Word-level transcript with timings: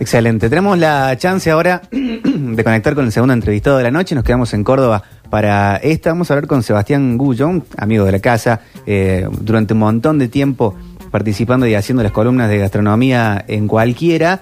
Excelente. 0.00 0.48
Tenemos 0.48 0.78
la 0.78 1.16
chance 1.18 1.50
ahora 1.50 1.82
de 1.90 2.64
conectar 2.64 2.94
con 2.94 3.04
el 3.04 3.12
segundo 3.12 3.34
entrevistado 3.34 3.76
de 3.76 3.84
la 3.84 3.90
noche. 3.90 4.14
Nos 4.14 4.24
quedamos 4.24 4.52
en 4.54 4.64
Córdoba 4.64 5.02
para 5.28 5.76
esta. 5.76 6.10
Vamos 6.10 6.30
a 6.30 6.34
hablar 6.34 6.48
con 6.48 6.62
Sebastián 6.62 7.18
Gullo, 7.18 7.62
amigo 7.76 8.06
de 8.06 8.12
la 8.12 8.18
casa, 8.18 8.62
eh, 8.86 9.28
durante 9.40 9.74
un 9.74 9.80
montón 9.80 10.18
de 10.18 10.28
tiempo 10.28 10.74
participando 11.10 11.66
y 11.66 11.74
haciendo 11.74 12.02
las 12.02 12.12
columnas 12.12 12.48
de 12.48 12.58
gastronomía 12.58 13.44
en 13.46 13.68
cualquiera. 13.68 14.40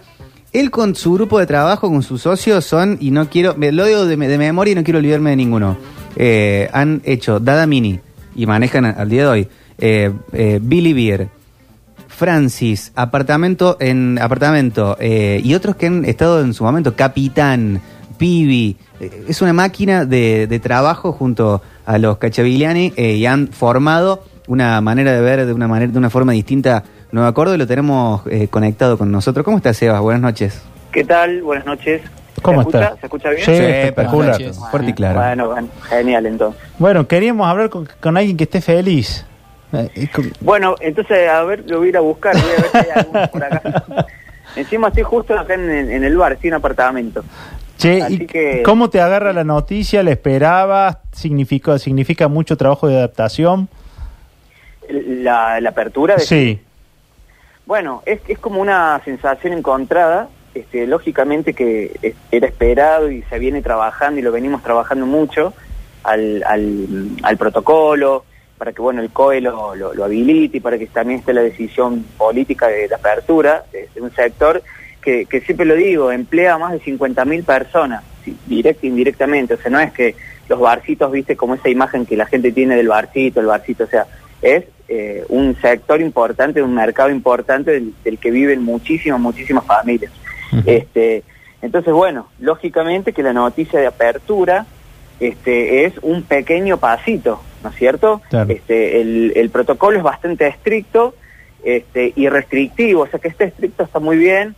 Él 0.53 0.71
con 0.71 0.95
su 0.95 1.15
grupo 1.15 1.39
de 1.41 1.47
trabajo, 1.47 1.91
con 1.91 2.03
sus 2.03 2.23
socios, 2.23 2.65
son, 2.65 2.97
y 3.01 3.11
no 3.11 3.29
quiero, 3.29 3.55
me 3.57 3.73
lo 3.73 3.85
digo 3.85 4.07
de, 4.07 4.17
de 4.17 4.39
memoria 4.39 4.73
y 4.73 4.75
no 4.77 4.85
quiero 4.85 4.99
olvidarme 4.99 5.31
de 5.31 5.37
ninguno, 5.37 5.77
eh, 6.17 6.71
han 6.73 7.03
hecho 7.05 7.39
Dada 7.39 7.67
Mini 7.67 8.01
y 8.35 8.47
manejan 8.47 8.87
al 8.87 9.09
día 9.09 9.23
de 9.23 9.29
hoy 9.29 9.49
eh, 9.79 10.13
eh, 10.33 10.59
Billy 10.63 10.93
Beer, 10.93 11.29
Francis, 12.19 12.91
apartamento 12.97 13.77
en 13.79 14.19
apartamento 14.21 14.97
eh, 14.99 15.41
y 15.45 15.55
otros 15.55 15.77
que 15.77 15.87
han 15.87 16.05
estado 16.05 16.41
en 16.43 16.53
su 16.53 16.65
momento, 16.65 16.97
Capitán, 16.97 17.81
Pibi. 18.19 18.77
Eh, 18.99 19.27
es 19.29 19.41
una 19.41 19.53
máquina 19.53 20.05
de, 20.05 20.49
de 20.49 20.59
trabajo 20.59 21.13
junto 21.13 21.63
a 21.87 21.97
los 21.99 22.19
Cachavigliani 22.19 22.93
eh, 22.97 23.13
y 23.13 23.25
han 23.27 23.47
formado 23.47 24.25
una 24.49 24.81
manera 24.81 25.13
de 25.13 25.21
ver 25.21 25.47
de 25.47 25.53
una 25.53 25.69
manera 25.69 25.93
de 25.93 25.99
una 25.99 26.11
forma 26.11 26.33
distinta 26.33 26.83
Nueva 27.13 27.33
Córdoba 27.33 27.55
y 27.55 27.59
lo 27.59 27.69
tenemos 27.69 28.23
eh, 28.29 28.49
conectado 28.49 28.99
con 28.99 29.13
nosotros. 29.13 29.45
¿Cómo 29.45 29.59
estás, 29.59 29.77
Sebas? 29.77 30.01
Buenas 30.01 30.21
noches. 30.21 30.61
¿Qué 30.91 31.05
tal? 31.05 31.41
Buenas 31.43 31.67
noches. 31.67 32.03
¿Cómo 32.43 32.63
¿Se 32.63 32.69
escucha? 32.69 32.85
está? 32.85 32.97
¿Se 33.01 33.07
escucha 33.07 33.31
bien? 33.31 33.45
Sí, 33.45 33.53
espectacular. 33.53 34.37
perfecto. 34.39 34.67
Fuerte 34.73 34.91
y 34.91 34.93
claro. 34.95 35.21
Bueno, 35.21 35.49
bueno, 35.51 35.69
genial 35.89 36.27
entonces. 36.27 36.61
Bueno, 36.79 37.07
queríamos 37.07 37.47
hablar 37.47 37.71
con, 37.71 37.89
con 38.01 38.17
alguien 38.17 38.37
que 38.37 38.43
esté 38.45 38.61
feliz. 38.61 39.25
Eh, 39.73 40.09
Bueno, 40.41 40.75
entonces, 40.81 41.29
a 41.29 41.43
ver, 41.45 41.65
lo 41.69 41.79
voy 41.79 41.89
a 41.89 41.91
ir 41.91 41.97
a 41.97 42.01
buscar, 42.01 42.35
voy 42.35 42.51
a 42.57 42.63
ver 42.63 42.71
si 42.71 42.77
hay 42.79 42.87
alguno 42.95 43.29
por 43.33 43.45
acá. 43.45 44.07
Encima 44.57 44.89
estoy 44.89 45.03
justo 45.03 45.39
acá 45.39 45.55
en, 45.55 45.69
en 45.71 46.05
el 46.05 46.17
bar, 46.17 46.33
estoy 46.33 46.49
en 46.49 46.55
apartamento. 46.55 47.23
Che, 47.77 48.03
Así 48.03 48.15
¿y 48.23 48.27
que- 48.27 48.63
¿cómo 48.65 48.91
te 48.91 49.01
agarra 49.01 49.33
la 49.33 49.45
noticia? 49.45 50.03
¿La 50.03 50.11
esperabas? 50.13 50.97
¿Significa, 51.13 51.79
¿Significa 51.79 52.27
mucho 52.29 52.57
trabajo 52.57 52.89
de 52.89 52.97
adaptación? 52.97 53.69
La, 54.89 55.61
la 55.61 55.69
apertura 55.71 56.15
de... 56.17 56.21
Sí. 56.21 56.61
Bueno, 57.67 58.03
es, 58.07 58.21
es 58.27 58.39
como 58.39 58.61
una 58.61 59.01
sensación 59.05 59.53
encontrada. 59.53 60.29
Este, 60.55 60.87
lógicamente 60.87 61.53
que 61.53 62.15
era 62.33 62.47
esperado 62.49 63.11
y 63.13 63.23
se 63.25 63.39
viene 63.39 63.61
trabajando 63.63 64.19
y 64.19 64.23
lo 64.23 64.33
venimos 64.33 64.63
trabajando 64.63 65.05
mucho 65.07 65.53
al, 66.03 66.43
al, 66.45 66.87
al 67.23 67.37
protocolo, 67.37 68.25
para 68.59 68.73
que 68.73 68.83
bueno 68.83 69.01
el 69.01 69.11
COE 69.11 69.41
lo, 69.41 69.75
lo, 69.75 69.95
lo 69.95 70.05
habilite 70.05 70.59
y 70.59 70.61
para 70.61 70.79
que 70.79 70.87
también 70.87 71.21
esté 71.21 71.33
la 71.33 71.43
decisión 71.43 72.05
política 72.17 72.67
de 72.69 72.89
la 72.89 72.97
apertura 72.97 73.65
de, 73.73 73.89
de 73.95 74.01
un 74.01 74.13
sector 74.13 74.63
que, 75.01 75.27
que 75.27 75.41
siempre 75.41 75.65
lo 75.65 75.75
digo, 75.75 76.13
emplea 76.13 76.55
a 76.55 76.59
más 76.59 76.73
de 76.73 76.81
50.000 76.81 77.45
personas, 77.45 78.03
directa 78.47 78.81
e 78.83 78.89
indirectamente. 78.89 79.55
O 79.55 79.57
sea, 79.59 79.71
no 79.71 79.81
es 79.81 79.93
que 79.93 80.15
los 80.49 80.61
barcitos, 80.61 81.11
viste, 81.13 81.37
como 81.37 81.55
esa 81.55 81.69
imagen 81.69 82.05
que 82.05 82.17
la 82.17 82.27
gente 82.27 82.53
tiene 82.53 82.77
del 82.77 82.89
barcito, 82.89 83.41
el 83.41 83.47
barcito, 83.47 83.85
o 83.85 83.87
sea, 83.87 84.07
es 84.43 84.65
eh, 84.89 85.25
un 85.29 85.57
sector 85.61 86.01
importante, 86.01 86.63
un 86.63 86.75
mercado 86.75 87.11
importante 87.11 87.73
del, 87.73 87.95
del 88.05 88.19
que 88.19 88.31
viven 88.31 88.63
muchísimas, 88.63 89.21
muchísimas 89.21 89.65
familias. 89.65 90.13
Este, 90.65 91.23
entonces, 91.61 91.93
bueno, 91.93 92.29
lógicamente 92.39 93.13
que 93.13 93.23
la 93.23 93.35
noticia 93.35 93.79
de 93.81 93.87
apertura 93.87 94.67
este, 95.21 95.85
es 95.85 95.95
un 96.03 96.23
pequeño 96.23 96.79
pasito, 96.79 97.43
¿no 97.63 97.71
es 97.71 97.77
cierto? 97.77 98.21
Claro. 98.31 98.51
Este, 98.51 99.01
el, 99.01 99.33
el 99.37 99.51
protocolo 99.51 99.99
es 99.99 100.03
bastante 100.03 100.47
estricto 100.47 101.15
este, 101.65 102.13
y 102.15 102.29
restrictivo, 102.29 103.03
o 103.03 103.07
sea 103.07 103.19
que 103.19 103.29
este 103.29 103.45
estricto 103.45 103.83
está 103.85 103.99
muy 103.99 104.17
bien, 104.17 104.55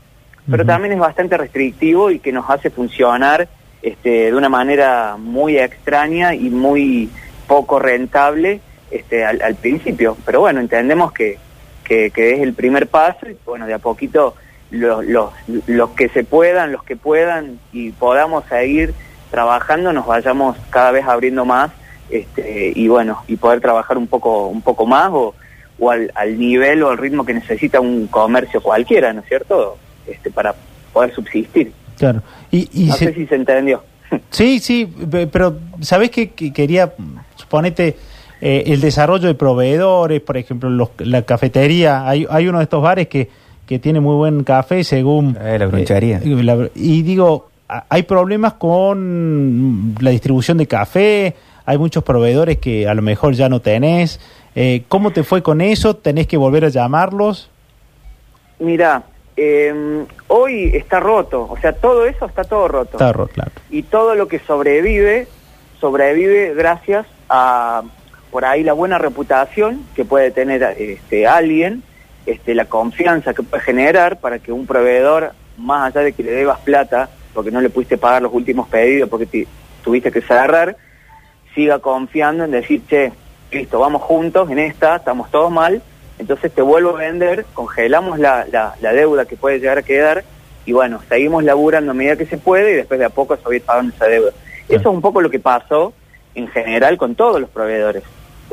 pero 0.50 0.66
también 0.66 0.92
es 0.92 0.98
bastante 0.98 1.36
restrictivo 1.36 2.10
y 2.10 2.18
que 2.18 2.32
nos 2.32 2.48
hace 2.50 2.70
funcionar 2.70 3.48
este, 3.82 4.26
de 4.26 4.34
una 4.34 4.48
manera 4.48 5.16
muy 5.18 5.56
extraña 5.58 6.34
y 6.34 6.50
muy 6.50 7.08
poco 7.46 7.78
rentable 7.78 8.60
este, 8.90 9.24
al, 9.24 9.40
al 9.42 9.54
principio. 9.54 10.16
Pero 10.26 10.40
bueno, 10.40 10.60
entendemos 10.60 11.12
que, 11.12 11.38
que, 11.84 12.10
que 12.10 12.34
es 12.34 12.40
el 12.40 12.54
primer 12.54 12.88
paso 12.88 13.28
y 13.28 13.36
bueno, 13.46 13.66
de 13.66 13.74
a 13.74 13.78
poquito 13.78 14.34
los, 14.70 15.04
los, 15.04 15.30
los 15.66 15.90
que 15.90 16.08
se 16.08 16.24
puedan, 16.24 16.72
los 16.72 16.82
que 16.82 16.96
puedan 16.96 17.60
y 17.72 17.90
podamos 17.90 18.44
seguir 18.46 18.92
trabajando, 19.30 19.92
nos 19.92 20.06
vayamos 20.06 20.56
cada 20.70 20.90
vez 20.90 21.06
abriendo 21.06 21.44
más 21.44 21.70
este, 22.10 22.72
y 22.74 22.88
bueno, 22.88 23.18
y 23.28 23.36
poder 23.36 23.60
trabajar 23.60 23.96
un 23.98 24.06
poco, 24.06 24.46
un 24.48 24.62
poco 24.62 24.86
más 24.86 25.10
o, 25.12 25.34
o 25.78 25.90
al, 25.90 26.10
al 26.14 26.38
nivel 26.38 26.82
o 26.82 26.90
al 26.90 26.98
ritmo 26.98 27.24
que 27.24 27.34
necesita 27.34 27.80
un 27.80 28.06
comercio 28.08 28.60
cualquiera, 28.62 29.12
¿no 29.12 29.20
es 29.20 29.26
cierto? 29.28 29.76
Este, 30.06 30.30
para 30.30 30.54
poder 30.92 31.14
subsistir. 31.14 31.72
Claro. 31.98 32.22
Y, 32.50 32.68
y 32.72 32.86
no 32.86 32.94
se- 32.94 33.06
sé 33.06 33.14
si 33.14 33.26
se 33.26 33.34
entendió. 33.36 33.82
Sí, 34.30 34.58
sí, 34.58 34.86
pe- 34.86 35.26
pero 35.28 35.56
¿sabés 35.80 36.10
qué 36.10 36.30
que 36.30 36.52
quería? 36.52 36.92
Suponete 37.36 37.96
eh, 38.40 38.64
el 38.66 38.80
desarrollo 38.80 39.28
de 39.28 39.34
proveedores, 39.34 40.20
por 40.20 40.36
ejemplo, 40.36 40.68
los- 40.68 40.90
la 40.98 41.22
cafetería. 41.22 42.08
Hay, 42.08 42.26
hay 42.28 42.48
uno 42.48 42.58
de 42.58 42.64
estos 42.64 42.82
bares 42.82 43.06
que, 43.06 43.28
que 43.66 43.78
tiene 43.78 44.00
muy 44.00 44.16
buen 44.16 44.42
café 44.42 44.82
según... 44.82 45.36
Eh, 45.40 45.58
la 45.58 45.66
brunchería. 45.66 46.18
eh, 46.24 46.42
la- 46.42 46.68
y 46.74 47.02
digo, 47.02 47.50
hay 47.88 48.02
problemas 48.02 48.54
con 48.54 49.94
la 50.00 50.10
distribución 50.10 50.58
de 50.58 50.66
café, 50.66 51.36
hay 51.70 51.78
muchos 51.78 52.02
proveedores 52.02 52.58
que 52.58 52.88
a 52.88 52.94
lo 52.94 53.02
mejor 53.02 53.34
ya 53.34 53.48
no 53.48 53.60
tenés. 53.60 54.18
Eh, 54.56 54.82
¿Cómo 54.88 55.12
te 55.12 55.22
fue 55.22 55.40
con 55.40 55.60
eso? 55.60 55.94
¿Tenés 55.94 56.26
que 56.26 56.36
volver 56.36 56.64
a 56.64 56.68
llamarlos? 56.68 57.48
Mira, 58.58 59.04
eh, 59.36 60.04
hoy 60.26 60.72
está 60.74 60.98
roto, 60.98 61.46
o 61.48 61.56
sea, 61.60 61.72
todo 61.72 62.06
eso 62.06 62.26
está 62.26 62.42
todo 62.42 62.66
roto. 62.66 62.90
Está 62.96 63.12
roto, 63.12 63.32
claro. 63.34 63.52
y 63.70 63.84
todo 63.84 64.16
lo 64.16 64.26
que 64.26 64.40
sobrevive, 64.40 65.28
sobrevive 65.80 66.54
gracias 66.54 67.06
a 67.28 67.82
por 68.32 68.44
ahí 68.44 68.64
la 68.64 68.72
buena 68.72 68.98
reputación 68.98 69.84
que 69.94 70.04
puede 70.04 70.32
tener 70.32 70.62
este 70.76 71.26
alguien, 71.28 71.82
este 72.26 72.54
la 72.56 72.64
confianza 72.64 73.32
que 73.32 73.44
puede 73.44 73.62
generar 73.62 74.18
para 74.18 74.40
que 74.40 74.50
un 74.50 74.66
proveedor, 74.66 75.32
más 75.56 75.86
allá 75.94 76.04
de 76.04 76.12
que 76.12 76.24
le 76.24 76.32
debas 76.32 76.58
plata, 76.60 77.08
porque 77.32 77.52
no 77.52 77.60
le 77.60 77.70
pudiste 77.70 77.96
pagar 77.96 78.22
los 78.22 78.32
últimos 78.34 78.68
pedidos, 78.68 79.08
porque 79.08 79.26
te- 79.26 79.46
tuviste 79.84 80.10
que 80.12 80.20
cerrar, 80.20 80.76
siga 81.54 81.78
confiando 81.78 82.44
en 82.44 82.50
decir, 82.52 82.82
che, 82.88 83.12
listo, 83.52 83.78
vamos 83.80 84.02
juntos 84.02 84.50
en 84.50 84.58
esta, 84.58 84.96
estamos 84.96 85.30
todos 85.30 85.50
mal, 85.50 85.82
entonces 86.18 86.52
te 86.52 86.62
vuelvo 86.62 86.90
a 86.96 87.00
vender, 87.00 87.46
congelamos 87.54 88.18
la, 88.18 88.46
la, 88.50 88.74
la 88.80 88.92
deuda 88.92 89.24
que 89.24 89.36
puede 89.36 89.58
llegar 89.58 89.78
a 89.78 89.82
quedar 89.82 90.24
y 90.66 90.72
bueno, 90.72 91.00
seguimos 91.08 91.42
laburando 91.44 91.90
a 91.92 91.94
medida 91.94 92.16
que 92.16 92.26
se 92.26 92.36
puede 92.38 92.72
y 92.72 92.74
después 92.76 93.00
de 93.00 93.06
a 93.06 93.10
poco 93.10 93.36
se 93.36 93.42
va 93.42 93.50
a 93.52 93.56
ir 93.56 93.62
pagando 93.62 93.94
esa 93.94 94.06
deuda. 94.06 94.30
Eso 94.68 94.80
es 94.80 94.86
un 94.94 95.00
poco 95.00 95.20
lo 95.20 95.30
que 95.30 95.40
pasó 95.40 95.92
en 96.34 96.46
general 96.48 96.96
con 96.98 97.14
todos 97.14 97.40
los 97.40 97.50
proveedores. 97.50 98.04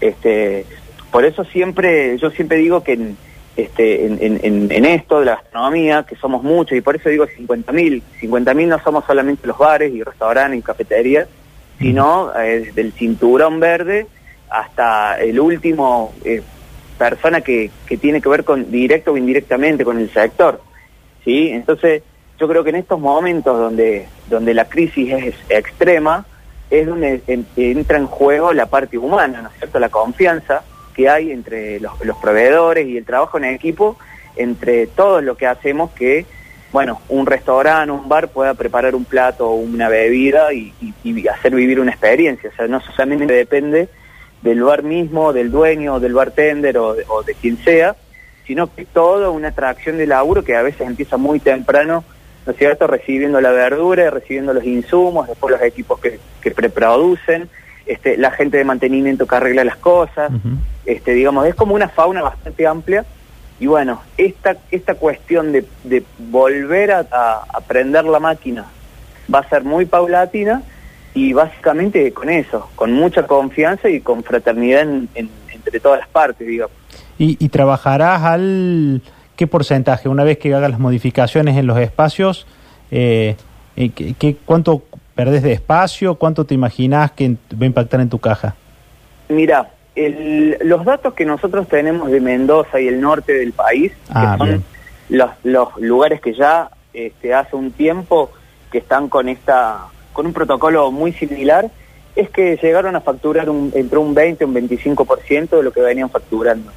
Este, 0.01 0.65
por 1.11 1.25
eso 1.25 1.43
siempre, 1.43 2.17
yo 2.17 2.29
siempre 2.31 2.57
digo 2.57 2.83
que 2.83 2.93
en, 2.93 3.17
este, 3.55 4.05
en, 4.05 4.17
en- 4.21 4.39
en- 4.43 4.71
en 4.71 4.85
esto 4.85 5.19
de 5.19 5.25
la 5.25 5.35
gastronomía, 5.35 6.03
que 6.03 6.15
somos 6.15 6.43
muchos, 6.43 6.77
y 6.77 6.81
por 6.81 6.95
eso 6.95 7.09
digo 7.09 7.25
50.000, 7.27 8.01
50.000 8.21 8.67
no 8.67 8.79
somos 8.83 9.05
solamente 9.05 9.45
los 9.45 9.57
bares 9.57 9.93
y 9.93 10.01
restaurantes 10.03 10.59
y 10.59 10.63
cafeterías, 10.63 11.27
sino 11.79 12.31
desde 12.31 12.81
el 12.81 12.93
cinturón 12.93 13.59
verde 13.59 14.07
hasta 14.49 15.19
el 15.19 15.39
último 15.39 16.13
eh, 16.23 16.41
persona 16.97 17.41
que, 17.41 17.69
que 17.85 17.97
tiene 17.97 18.21
que 18.21 18.29
ver 18.29 18.43
con 18.43 18.71
directo 18.71 19.11
o 19.13 19.17
indirectamente 19.17 19.83
con 19.85 19.99
el 19.99 20.09
sector. 20.11 20.61
¿sí? 21.23 21.49
Entonces, 21.49 22.01
yo 22.39 22.47
creo 22.47 22.63
que 22.63 22.69
en 22.71 22.77
estos 22.77 22.99
momentos 22.99 23.57
donde, 23.59 24.07
donde 24.29 24.53
la 24.53 24.65
crisis 24.65 25.11
es 25.13 25.35
extrema, 25.49 26.25
es 26.69 26.87
donde 26.87 27.21
en- 27.27 27.45
entra 27.55 27.97
en 27.97 28.07
juego 28.07 28.53
la 28.53 28.65
parte 28.65 28.97
humana, 28.97 29.41
¿no 29.41 29.49
es 29.49 29.55
cierto? 29.57 29.79
La 29.79 29.89
confianza 29.89 30.63
que 30.95 31.09
hay 31.09 31.31
entre 31.31 31.79
los, 31.79 31.93
los 32.03 32.17
proveedores 32.17 32.87
y 32.87 32.97
el 32.97 33.05
trabajo 33.05 33.37
en 33.37 33.45
equipo, 33.45 33.97
entre 34.35 34.87
todo 34.87 35.21
lo 35.21 35.35
que 35.37 35.45
hacemos 35.47 35.91
que, 35.91 36.25
bueno, 36.71 37.01
un 37.09 37.25
restaurante, 37.25 37.91
un 37.91 38.09
bar 38.09 38.27
pueda 38.29 38.53
preparar 38.53 38.93
un 38.95 39.05
plato 39.05 39.47
o 39.49 39.55
una 39.55 39.87
bebida 39.89 40.53
y, 40.53 40.73
y- 40.81 40.93
y 41.19 41.27
hacer 41.27 41.55
vivir 41.55 41.79
una 41.79 41.91
experiencia. 41.91 42.49
O 42.49 42.55
sea, 42.55 42.67
no 42.67 42.81
solamente 42.81 43.33
depende 43.33 43.87
del 44.41 44.61
bar 44.63 44.83
mismo, 44.83 45.33
del 45.33 45.49
dueño, 45.49 45.99
del 45.99 46.13
bartender 46.13 46.77
o 46.77 46.93
de, 46.93 47.05
o 47.07 47.23
de 47.23 47.33
quien 47.35 47.57
sea, 47.63 47.95
sino 48.45 48.73
que 48.73 48.85
toda 48.85 49.29
una 49.29 49.49
atracción 49.49 49.97
de 49.97 50.07
laburo 50.07 50.43
que 50.43 50.55
a 50.55 50.61
veces 50.61 50.81
empieza 50.87 51.17
muy 51.17 51.39
temprano, 51.39 52.03
¿no 52.45 52.51
es 52.51 52.57
cierto?, 52.57 52.85
recibiendo 52.87 53.41
la 53.41 53.51
verdura, 53.51 54.09
recibiendo 54.09 54.53
los 54.53 54.63
insumos, 54.63 55.27
después 55.27 55.51
los 55.51 55.61
equipos 55.61 55.99
que, 55.99 56.19
que 56.41 56.51
preproducen, 56.51 57.49
este, 57.85 58.17
la 58.17 58.31
gente 58.31 58.57
de 58.57 58.63
mantenimiento 58.65 59.25
que 59.25 59.35
arregla 59.35 59.63
las 59.63 59.77
cosas, 59.77 60.31
este, 60.85 61.13
digamos, 61.13 61.45
es 61.47 61.55
como 61.55 61.75
una 61.75 61.89
fauna 61.89 62.21
bastante 62.21 62.67
amplia. 62.67 63.05
Y 63.59 63.65
bueno, 63.67 64.01
esta, 64.17 64.57
esta 64.71 64.95
cuestión 64.95 65.51
de, 65.51 65.65
de 65.83 66.03
volver 66.17 66.91
a, 66.91 66.99
a, 67.11 67.43
a 67.53 67.61
prender 67.61 68.05
la 68.05 68.19
máquina 68.19 68.65
va 69.33 69.39
a 69.39 69.49
ser 69.49 69.63
muy 69.63 69.85
paulatina 69.85 70.61
y 71.13 71.33
básicamente 71.33 72.13
con 72.13 72.29
eso, 72.29 72.69
con 72.75 72.93
mucha 72.93 73.23
confianza 73.25 73.89
y 73.89 74.01
con 74.01 74.23
fraternidad 74.23 74.81
en- 74.81 75.09
en- 75.15 75.29
entre 75.51 75.79
todas 75.79 75.99
las 75.99 76.07
partes, 76.09 76.47
digamos. 76.47 76.75
¿Y, 77.17 77.43
y 77.43 77.49
trabajarás 77.49 78.21
al 78.23 79.01
¿qué 79.35 79.47
porcentaje? 79.47 80.07
Una 80.07 80.23
vez 80.23 80.37
que 80.37 80.53
hagas 80.53 80.69
las 80.69 80.79
modificaciones 80.79 81.57
en 81.57 81.65
los 81.65 81.79
espacios, 81.79 82.45
eh, 82.91 83.35
eh, 83.75 83.89
¿qué, 83.89 84.13
qué- 84.13 84.35
cuánto 84.45 84.83
perdés 85.15 85.41
de 85.41 85.53
espacio? 85.53 86.15
¿Cuánto 86.15 86.45
te 86.45 86.53
imaginas 86.53 87.11
que 87.11 87.29
va 87.53 87.63
a 87.63 87.65
impactar 87.65 88.01
en 88.01 88.09
tu 88.09 88.19
caja? 88.19 88.55
Mira, 89.29 89.69
el- 90.05 90.57
los 90.63 90.85
datos 90.85 91.13
que 91.13 91.25
nosotros 91.25 91.67
tenemos 91.67 92.11
de 92.11 92.19
Mendoza 92.21 92.79
y 92.79 92.87
el 92.87 93.01
norte 93.01 93.33
del 93.33 93.51
país, 93.53 93.91
Ah, 94.09 94.31
que 94.33 94.37
son 94.37 94.47
bien. 94.47 94.63
los, 95.09 95.31
los 95.43 95.77
lugares 95.79 96.21
que 96.21 96.33
ya 96.33 96.69
este, 96.93 97.33
hace 97.33 97.55
un 97.55 97.71
tiempo 97.71 98.31
que 98.71 98.77
están 98.79 99.09
con 99.09 99.29
esta 99.29 99.87
con 100.13 100.25
un 100.25 100.33
protocolo 100.33 100.91
muy 100.91 101.13
similar, 101.13 101.69
es 102.15 102.29
que 102.31 102.57
llegaron 102.61 102.95
a 102.95 103.01
facturar 103.01 103.49
un, 103.51 103.71
entre 103.75 103.99
un 103.99 104.15
20 104.15 104.43
y 104.43 104.47
un 104.47 104.53
25% 104.55 105.57
de 105.57 105.61
lo 105.63 105.71
que 105.71 105.81
venían 105.81 106.09
facturando. 106.09 106.71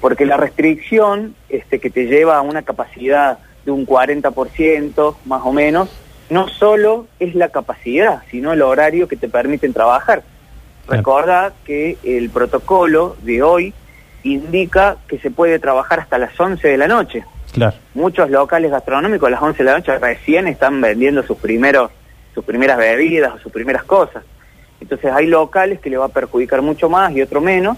Porque 0.00 0.24
la 0.24 0.36
restricción 0.36 1.34
este, 1.48 1.80
que 1.80 1.90
te 1.90 2.06
lleva 2.06 2.36
a 2.36 2.42
una 2.42 2.62
capacidad 2.62 3.38
de 3.64 3.72
un 3.72 3.84
40% 3.86 5.16
más 5.24 5.42
o 5.44 5.52
menos, 5.52 5.90
no 6.30 6.46
solo 6.48 7.06
es 7.18 7.34
la 7.34 7.48
capacidad, 7.48 8.22
sino 8.30 8.52
el 8.52 8.62
horario 8.62 9.08
que 9.08 9.16
te 9.16 9.28
permiten 9.28 9.72
trabajar. 9.72 10.22
Recordad 10.88 11.52
que 11.64 11.96
el 12.02 12.30
protocolo 12.30 13.16
de 13.22 13.42
hoy 13.42 13.74
indica 14.22 14.96
que 15.06 15.18
se 15.18 15.30
puede 15.30 15.58
trabajar 15.58 16.00
hasta 16.00 16.18
las 16.18 16.38
11 16.38 16.66
de 16.66 16.76
la 16.76 16.88
noche. 16.88 17.24
Claro. 17.52 17.76
Muchos 17.94 18.30
locales 18.30 18.70
gastronómicos 18.70 19.26
a 19.28 19.30
las 19.30 19.42
11 19.42 19.58
de 19.58 19.64
la 19.64 19.76
noche 19.78 19.98
recién 19.98 20.46
están 20.46 20.80
vendiendo 20.80 21.22
sus 21.22 21.38
primeros 21.38 21.90
sus 22.34 22.44
primeras 22.44 22.78
bebidas 22.78 23.34
o 23.34 23.38
sus 23.38 23.52
primeras 23.52 23.82
cosas. 23.84 24.22
Entonces 24.80 25.12
hay 25.12 25.26
locales 25.26 25.80
que 25.80 25.90
le 25.90 25.96
va 25.96 26.06
a 26.06 26.10
perjudicar 26.10 26.62
mucho 26.62 26.88
más 26.88 27.12
y 27.12 27.22
otro 27.22 27.40
menos. 27.40 27.76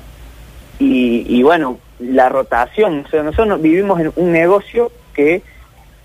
Y, 0.78 1.24
y 1.26 1.42
bueno, 1.42 1.78
la 1.98 2.28
rotación, 2.28 3.04
o 3.06 3.08
sea, 3.08 3.22
nosotros 3.22 3.60
vivimos 3.62 4.00
en 4.00 4.12
un 4.16 4.32
negocio 4.32 4.90
que 5.14 5.42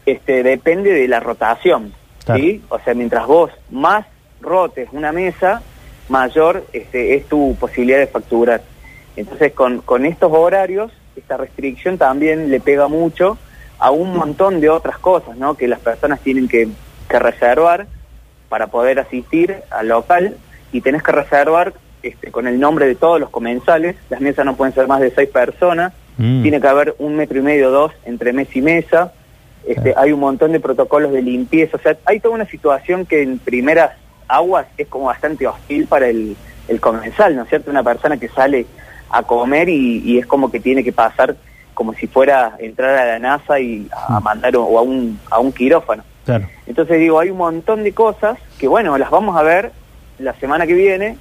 este, 0.06 0.44
depende 0.44 0.92
de 0.92 1.08
la 1.08 1.20
rotación. 1.20 1.94
Claro. 2.26 2.42
¿sí? 2.42 2.64
O 2.70 2.80
sea, 2.80 2.94
mientras 2.94 3.26
vos 3.28 3.52
más 3.70 4.06
rotes 4.42 4.90
una 4.92 5.12
mesa, 5.12 5.62
mayor 6.10 6.66
este, 6.74 7.16
es 7.16 7.26
tu 7.26 7.56
posibilidad 7.60 8.00
de 8.00 8.08
facturar. 8.08 8.62
Entonces, 9.16 9.54
con, 9.54 9.82
con 9.82 10.06
estos 10.06 10.32
horarios, 10.32 10.92
esta 11.16 11.38
restricción 11.38 11.98
también 11.98 12.50
le 12.50 12.60
pega 12.60 12.88
mucho 12.88 13.38
a 13.80 13.92
un 13.92 14.16
montón 14.16 14.62
de 14.62 14.70
otras 14.70 14.98
cosas, 14.98 15.38
¿no? 15.38 15.56
Que 15.56 15.68
las 15.68 15.80
personas 15.80 16.20
tienen 16.22 16.48
que, 16.48 16.68
que 17.10 17.20
reservar 17.20 17.88
para 18.50 18.68
poder 18.68 19.00
asistir 19.00 19.56
al 19.72 19.90
local 19.90 20.38
y 20.72 20.82
tenés 20.82 21.04
que 21.04 21.12
reservar 21.12 21.74
este, 22.04 22.32
con 22.32 22.48
el 22.48 22.60
nombre 22.60 22.88
de 22.88 22.96
todos 22.96 23.20
los 23.20 23.30
comensales. 23.30 23.96
Las 24.10 24.22
mesas 24.22 24.46
no 24.46 24.56
pueden 24.56 24.74
ser 24.74 24.88
más 24.88 25.02
de 25.02 25.12
seis 25.12 25.30
personas. 25.30 25.94
Mm. 26.18 26.42
Tiene 26.42 26.62
que 26.62 26.68
haber 26.68 26.96
un 27.00 27.16
metro 27.16 27.40
y 27.40 27.42
medio, 27.42 27.72
dos 27.72 27.92
entre 28.06 28.34
mesa 28.34 28.52
y 28.54 28.62
mesa. 28.62 29.14
Este, 29.66 29.82
Claro. 29.82 30.00
Hay 30.00 30.12
un 30.14 30.20
montón 30.22 30.54
de 30.54 30.60
protocolos 30.60 31.12
de 31.12 31.22
limpieza. 31.22 31.78
O 31.78 31.80
sea, 31.82 31.98
hay 32.06 32.20
toda 32.20 32.36
una 32.36 32.46
situación 32.46 33.06
que 33.06 33.22
en 33.22 33.40
primeras 33.40 33.92
aguas 34.28 34.68
es 34.78 34.88
como 34.88 35.06
bastante 35.06 35.48
hostil 35.48 35.88
para 35.88 36.08
el, 36.08 36.36
el 36.68 36.80
comensal, 36.80 37.36
¿no 37.36 37.44
es 37.44 37.50
cierto? 37.50 37.72
Una 37.72 37.84
persona 37.84 38.18
que 38.18 38.28
sale 38.30 38.66
a 39.10 39.24
comer 39.24 39.70
y, 39.70 40.00
y 40.06 40.18
es 40.20 40.26
como 40.26 40.52
que 40.52 40.60
tiene 40.60 40.84
que 40.84 40.92
pasar 40.92 41.36
como 41.74 41.94
si 41.94 42.08
fuera 42.08 42.56
entrar 42.60 42.98
a 42.98 43.06
la 43.06 43.20
NASA 43.20 43.60
y 43.60 43.88
a, 43.96 44.18
a 44.18 44.20
mandar 44.20 44.56
o, 44.58 44.64
o 44.64 44.80
a 44.80 44.82
un, 44.82 45.20
a 45.30 45.40
un 45.40 45.52
quirófano. 45.52 46.04
Claro. 46.26 46.48
Entonces 46.66 47.00
digo, 47.00 47.20
hay 47.20 47.30
un 47.30 47.38
montón 47.38 47.84
de 47.84 47.94
cosas 47.94 48.38
que 48.60 48.68
bueno, 48.68 48.98
las 48.98 49.10
vamos 49.12 49.38
a 49.38 49.44
ver 49.44 49.72
la 50.20 50.34
semana 50.34 50.66
que 50.68 50.74
viene, 50.74 51.18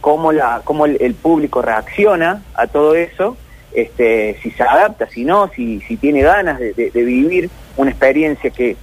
cómo, 0.00 0.32
la, 0.32 0.60
cómo 0.64 0.84
el, 0.86 0.98
el 1.00 1.14
público 1.14 1.62
reacciona 1.62 2.42
a 2.54 2.66
todo 2.66 2.94
eso, 2.94 3.36
este, 3.72 4.36
si 4.42 4.50
se 4.50 4.62
adapta, 4.62 5.08
si 5.08 5.24
no, 5.24 5.48
si, 5.54 5.80
si 5.82 5.96
tiene 5.96 6.20
ganas 6.22 6.58
de, 6.58 6.74
de- 6.74 6.90
de 6.90 7.02
vivir 7.04 7.48
una 7.76 7.90
experiencia 7.90 8.50
que, 8.50 8.76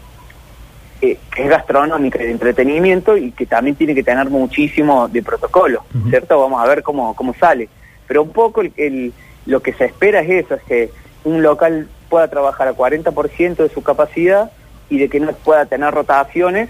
que- 1.01 1.17
que 1.35 1.43
es 1.43 1.49
gastronómica 1.49 2.21
y 2.21 2.27
de 2.27 2.31
entretenimiento 2.31 3.17
y 3.17 3.31
que 3.31 3.45
también 3.47 3.75
tiene 3.75 3.95
que 3.95 4.03
tener 4.03 4.29
muchísimo 4.29 5.07
de 5.09 5.21
protocolo. 5.23 5.83
¿cierto? 6.09 6.39
Vamos 6.39 6.63
a 6.63 6.67
ver 6.67 6.83
cómo, 6.83 7.13
cómo 7.15 7.33
sale. 7.33 7.67
Pero 8.07 8.21
un 8.23 8.29
poco 8.29 8.61
el, 8.61 8.71
el- 8.77 9.13
lo 9.47 9.61
que 9.61 9.73
se 9.73 9.85
espera 9.85 10.21
es 10.21 10.45
eso, 10.45 10.53
es 10.55 10.63
que 10.63 10.91
un 11.23 11.41
local 11.41 11.87
pueda 12.09 12.27
trabajar 12.29 12.67
a 12.67 12.73
40% 12.73 13.55
de 13.63 13.69
su 13.69 13.81
capacidad 13.81 14.51
y 14.89 14.99
de 14.99 15.09
que 15.09 15.19
no 15.19 15.31
pueda 15.33 15.65
tener 15.65 15.91
rotaciones, 15.93 16.69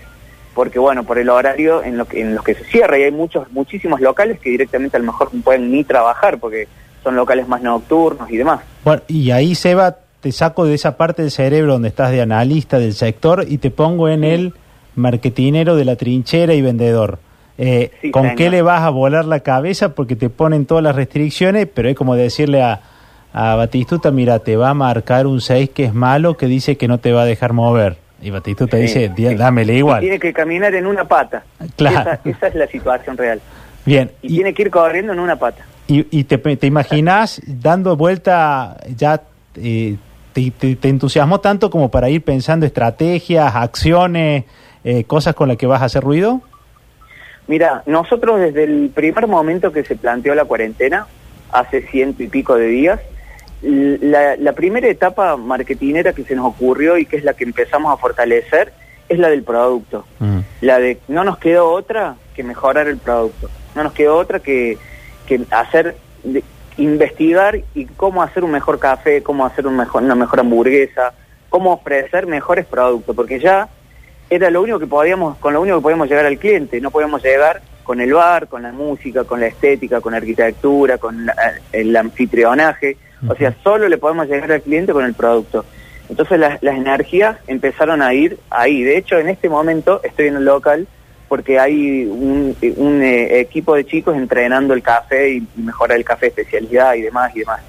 porque 0.53 0.79
bueno, 0.79 1.03
por 1.03 1.17
el 1.17 1.29
horario 1.29 1.83
en, 1.83 1.97
lo 1.97 2.05
que, 2.05 2.21
en 2.21 2.35
los 2.35 2.43
que 2.45 2.53
se 2.53 2.63
cierra, 2.65 2.97
y 2.97 3.03
hay 3.03 3.11
muchos, 3.11 3.51
muchísimos 3.51 3.99
locales 3.99 4.39
que 4.39 4.49
directamente 4.51 4.95
a 4.95 4.99
lo 5.01 5.07
mejor 5.07 5.33
no 5.33 5.41
pueden 5.41 5.71
ni 5.71 5.83
trabajar, 5.83 6.37
porque 6.39 6.67
son 7.03 7.15
locales 7.15 7.47
más 7.47 7.61
nocturnos 7.61 8.29
y 8.31 8.37
demás. 8.37 8.61
Bueno, 8.85 9.01
y 9.07 9.31
ahí, 9.31 9.55
Seba, 9.55 9.97
te 10.21 10.31
saco 10.31 10.65
de 10.65 10.75
esa 10.75 10.97
parte 10.97 11.23
del 11.23 11.31
cerebro 11.31 11.73
donde 11.73 11.89
estás 11.89 12.11
de 12.11 12.21
analista 12.21 12.79
del 12.79 12.93
sector 12.93 13.45
y 13.47 13.57
te 13.57 13.71
pongo 13.71 14.07
en 14.09 14.23
el 14.23 14.53
marketinero 14.95 15.75
de 15.75 15.85
la 15.85 15.95
trinchera 15.95 16.53
y 16.53 16.61
vendedor. 16.61 17.19
Eh, 17.57 17.91
Sí, 18.01 18.11
¿Con 18.11 18.23
señor. 18.23 18.37
qué 18.37 18.49
le 18.49 18.61
vas 18.61 18.81
a 18.81 18.89
volar 18.89 19.25
la 19.25 19.39
cabeza? 19.41 19.93
Porque 19.95 20.15
te 20.15 20.29
ponen 20.29 20.65
todas 20.65 20.83
las 20.83 20.95
restricciones, 20.95 21.67
pero 21.73 21.89
es 21.89 21.95
como 21.95 22.15
decirle 22.15 22.61
a, 22.61 22.81
a 23.33 23.55
Batistuta, 23.55 24.11
mira, 24.11 24.39
te 24.39 24.55
va 24.57 24.69
a 24.69 24.73
marcar 24.73 25.27
un 25.27 25.41
6 25.41 25.69
que 25.71 25.85
es 25.85 25.93
malo, 25.93 26.37
que 26.37 26.47
dice 26.47 26.77
que 26.77 26.87
no 26.87 26.99
te 26.99 27.11
va 27.11 27.23
a 27.23 27.25
dejar 27.25 27.53
mover. 27.53 27.97
Y 28.21 28.29
Batistuta 28.29 28.77
Sí, 28.77 28.83
dice, 28.83 29.09
"Di- 29.15 29.27
sí. 29.29 29.35
dámele 29.35 29.73
igual. 29.75 30.01
Tiene 30.01 30.19
que 30.19 30.31
caminar 30.33 30.73
en 30.75 30.85
una 30.85 31.05
pata. 31.05 31.43
Claro. 31.75 32.11
Esa, 32.11 32.19
esa 32.29 32.47
es 32.47 32.55
la 32.55 32.67
situación 32.67 33.17
real. 33.17 33.41
Bien, 33.85 34.11
Y, 34.21 34.27
tiene 34.35 34.53
que 34.53 34.61
ir 34.63 34.69
corriendo 34.69 35.11
en 35.13 35.19
una 35.19 35.35
pata. 35.37 35.65
Y, 35.87 36.05
y 36.11 36.23
te, 36.25 36.37
te 36.37 36.67
imaginas 36.67 37.41
dando 37.47 37.95
vuelta, 37.97 38.77
ya 38.95 39.21
eh, 39.55 39.97
te, 40.33 40.51
te- 40.51 40.75
te 40.75 40.89
entusiasmó 40.89 41.39
tanto 41.39 41.69
como 41.69 41.89
para 41.91 42.09
ir 42.09 42.23
pensando 42.23 42.65
estrategias, 42.65 43.53
acciones, 43.55 44.45
eh, 44.83 45.03
cosas 45.05 45.35
con 45.35 45.47
las 45.47 45.57
que 45.57 45.67
vas 45.67 45.81
a 45.81 45.85
hacer 45.85 46.03
ruido? 46.03 46.41
Mira, 47.47 47.83
nosotros 47.85 48.39
desde 48.39 48.63
el 48.63 48.91
primer 48.93 49.27
momento 49.27 49.71
que 49.71 49.83
se 49.83 49.95
planteó 49.95 50.33
la 50.35 50.45
cuarentena, 50.45 51.07
hace 51.51 51.81
ciento 51.87 52.23
y 52.23 52.27
pico 52.27 52.55
de 52.55 52.67
días, 52.67 52.99
la, 53.61 54.35
la 54.37 54.53
primera 54.53 54.87
etapa 54.87 55.35
marketinera 55.37 56.13
que 56.13 56.23
se 56.23 56.35
nos 56.35 56.45
ocurrió 56.47 56.97
y 56.97 57.05
que 57.05 57.17
es 57.17 57.23
la 57.23 57.33
que 57.33 57.43
empezamos 57.43 57.93
a 57.93 57.97
fortalecer 57.97 58.73
es 59.09 59.19
la 59.19 59.27
del 59.29 59.43
producto. 59.43 60.05
La 60.61 60.79
de 60.79 60.99
no 61.07 61.23
nos 61.23 61.37
quedó 61.37 61.69
otra 61.71 62.15
que 62.33 62.43
mejorar 62.43 62.87
el 62.87 62.97
producto. 62.97 63.49
No 63.75 63.83
nos 63.83 63.93
quedó 63.93 64.17
otra 64.17 64.39
que, 64.39 64.77
que 65.27 65.41
hacer, 65.51 65.97
de- 66.23 66.43
investigar 66.77 67.59
y 67.75 67.85
cómo 67.85 68.23
hacer 68.23 68.43
un 68.43 68.51
mejor 68.51 68.79
café, 68.79 69.21
cómo 69.23 69.45
hacer 69.45 69.67
un 69.67 69.75
mejor, 69.77 70.03
una 70.03 70.15
mejor 70.15 70.39
hamburguesa, 70.39 71.13
cómo 71.49 71.73
ofrecer 71.73 72.27
mejores 72.27 72.65
productos, 72.65 73.15
porque 73.15 73.39
ya 73.39 73.67
era 74.29 74.49
lo 74.49 74.61
único 74.61 74.79
que 74.79 74.87
podíamos, 74.87 75.37
con 75.37 75.53
lo 75.53 75.61
único 75.61 75.77
que 75.77 75.83
podíamos 75.83 76.09
llegar 76.09 76.25
al 76.25 76.37
cliente, 76.37 76.79
no 76.79 76.91
podíamos 76.91 77.21
llegar 77.23 77.61
con 77.83 77.99
el 77.99 78.13
bar, 78.13 78.47
con 78.47 78.61
la 78.63 78.71
música, 78.71 79.23
con 79.25 79.39
la 79.41 79.47
estética, 79.47 79.99
con 79.99 80.11
la 80.13 80.17
arquitectura, 80.19 80.97
con 80.97 81.25
la- 81.25 81.35
el 81.73 81.95
anfitrionaje, 81.95 82.95
o 83.27 83.35
sea, 83.35 83.53
solo 83.63 83.89
le 83.89 83.97
podemos 83.97 84.27
llegar 84.27 84.51
al 84.51 84.61
cliente 84.61 84.93
con 84.93 85.03
el 85.05 85.13
producto. 85.13 85.65
Entonces 86.09 86.39
las, 86.39 86.61
las 86.63 86.75
energías 86.75 87.37
empezaron 87.47 88.01
a 88.01 88.13
ir 88.13 88.37
ahí. 88.49 88.83
De 88.83 88.97
hecho, 88.97 89.17
en 89.17 89.29
este 89.29 89.49
momento 89.49 90.01
estoy 90.03 90.27
en 90.27 90.37
el 90.37 90.45
local 90.45 90.87
porque 91.31 91.57
hay 91.57 92.03
un, 92.03 92.57
eh, 93.01 93.39
equipo 93.39 93.73
de 93.73 93.85
chicos 93.85 94.17
entrenando 94.17 94.73
el 94.73 94.83
café 94.83 95.29
y, 95.29 95.47
y 95.55 95.61
mejorar 95.61 95.97
el 95.97 96.03
café 96.03 96.27
especialidad 96.27 96.95
y 96.95 97.03
demás 97.03 97.31
y 97.33 97.39
demás. 97.39 97.61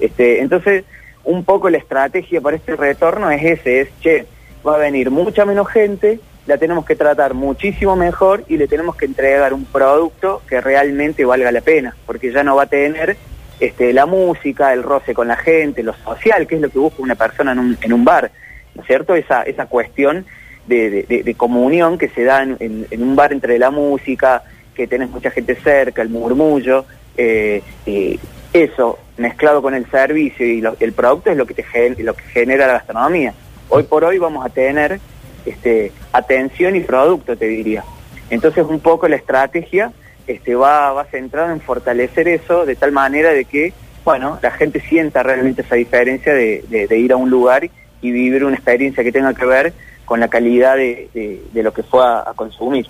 Este, 0.00 0.40
entonces, 0.40 0.82
un 1.22 1.44
poco 1.44 1.70
la 1.70 1.78
estrategia 1.78 2.40
para 2.40 2.56
este 2.56 2.74
retorno 2.74 3.30
es 3.30 3.44
ese, 3.44 3.82
es, 3.82 3.88
che, 4.00 4.26
va 4.66 4.74
a 4.74 4.78
venir 4.78 5.12
mucha 5.12 5.44
menos 5.44 5.68
gente, 5.68 6.18
la 6.48 6.58
tenemos 6.58 6.84
que 6.84 6.96
tratar 6.96 7.34
muchísimo 7.34 7.94
mejor 7.94 8.42
y 8.48 8.56
le 8.56 8.66
tenemos 8.66 8.96
que 8.96 9.04
entregar 9.04 9.54
un 9.54 9.64
producto 9.64 10.42
que 10.48 10.60
realmente 10.60 11.24
valga 11.24 11.52
la 11.52 11.60
pena, 11.60 11.94
porque 12.06 12.32
ya 12.32 12.42
no 12.42 12.56
va 12.56 12.64
a 12.64 12.66
tener 12.66 13.16
este, 13.60 13.92
la 13.92 14.06
música, 14.06 14.72
el 14.72 14.82
roce 14.82 15.14
con 15.14 15.28
la 15.28 15.36
gente, 15.36 15.84
lo 15.84 15.94
social, 15.94 16.48
que 16.48 16.56
es 16.56 16.60
lo 16.60 16.68
que 16.68 16.80
busca 16.80 17.00
una 17.00 17.14
persona 17.14 17.52
en 17.52 17.60
un, 17.60 17.78
en 17.80 17.92
un 17.92 18.04
bar, 18.04 18.32
¿no 18.74 18.82
es 18.82 18.88
cierto? 18.88 19.14
Esa, 19.14 19.44
esa 19.44 19.66
cuestión 19.66 20.26
de- 20.66 21.02
de- 21.04 21.22
de 21.22 21.34
comunión 21.34 21.98
que 21.98 22.08
se 22.08 22.24
da 22.24 22.42
en, 22.42 22.86
un 22.98 23.16
bar 23.16 23.32
entre 23.32 23.58
la 23.58 23.70
música, 23.70 24.42
que 24.74 24.86
tenés 24.86 25.10
mucha 25.10 25.30
gente 25.30 25.54
cerca, 25.56 26.02
el 26.02 26.08
murmullo, 26.08 26.84
eh, 27.16 27.62
eh, 27.86 28.18
eso 28.52 28.98
mezclado 29.16 29.62
con 29.62 29.74
el 29.74 29.88
servicio 29.90 30.46
y 30.46 30.62
el 30.80 30.92
producto 30.92 31.30
es 31.30 31.36
lo 31.36 31.46
que, 31.46 31.54
te 31.54 31.62
gen- 31.62 31.96
lo 32.00 32.14
que 32.14 32.22
genera 32.24 32.66
la 32.66 32.74
gastronomía. 32.74 33.32
Hoy 33.68 33.84
por 33.84 34.04
hoy 34.04 34.18
vamos 34.18 34.44
a 34.44 34.48
tener 34.48 34.98
este, 35.46 35.92
atención 36.12 36.74
y 36.76 36.80
producto, 36.80 37.36
te 37.36 37.46
diría. 37.46 37.84
Entonces 38.30 38.64
un 38.68 38.80
poco 38.80 39.06
la 39.08 39.16
estrategia 39.16 39.92
este, 40.26 40.54
va, 40.54 40.92
va 40.92 41.04
centrada 41.04 41.52
en 41.52 41.60
fortalecer 41.60 42.26
eso 42.28 42.64
de 42.64 42.74
tal 42.76 42.92
manera 42.92 43.30
de 43.30 43.44
que, 43.44 43.72
bueno, 44.04 44.38
la 44.42 44.50
gente 44.50 44.80
sienta 44.80 45.22
realmente 45.22 45.62
esa 45.62 45.74
diferencia 45.76 46.32
de- 46.34 46.64
de 46.88 46.98
ir 46.98 47.12
a 47.12 47.16
un 47.16 47.30
lugar 47.30 47.68
y 48.00 48.10
vivir 48.10 48.44
una 48.44 48.54
experiencia 48.56 49.04
que 49.04 49.12
tenga 49.12 49.34
que 49.34 49.44
ver 49.46 49.72
con 50.04 50.20
la 50.20 50.28
calidad 50.28 50.76
de, 50.76 51.08
de- 51.14 51.42
de 51.52 51.62
lo 51.62 51.72
que 51.72 51.82
fue 51.82 52.04
a, 52.04 52.20
a 52.28 52.34
consumir. 52.34 52.86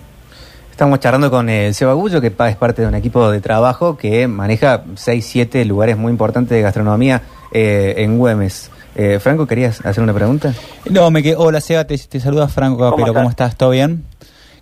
Estamos 0.71 0.99
charlando 0.99 1.31
con 1.31 1.47
el 1.49 1.73
Seba 1.73 1.93
Gullo, 1.93 2.19
que 2.19 2.27
es 2.27 2.55
parte 2.57 2.81
de 2.81 2.87
un 2.89 2.95
equipo 2.95 3.29
de 3.31 3.39
trabajo 3.39 3.95
que 3.95 4.27
maneja 4.27 4.83
6, 4.95 5.25
7 5.25 5.63
lugares 5.65 5.95
muy 5.97 6.11
importantes 6.11 6.49
de 6.55 6.61
gastronomía 6.61 7.21
eh, 7.53 7.93
en 7.99 8.17
Güemes. 8.17 8.71
Eh, 8.97 9.19
Franco, 9.21 9.47
¿querías 9.47 9.85
hacer 9.85 10.03
una 10.03 10.13
pregunta? 10.13 10.53
No, 10.89 11.09
me 11.11 11.23
que 11.23 11.35
Hola, 11.35 11.61
Seba, 11.61 11.85
te, 11.85 11.97
te 11.97 12.19
saluda 12.19 12.47
Franco 12.49 12.77
¿Cómo 12.79 12.91
Capero. 12.97 13.13
¿Cómo 13.13 13.29
estás? 13.29 13.55
¿Todo 13.55 13.69
bien? 13.69 14.03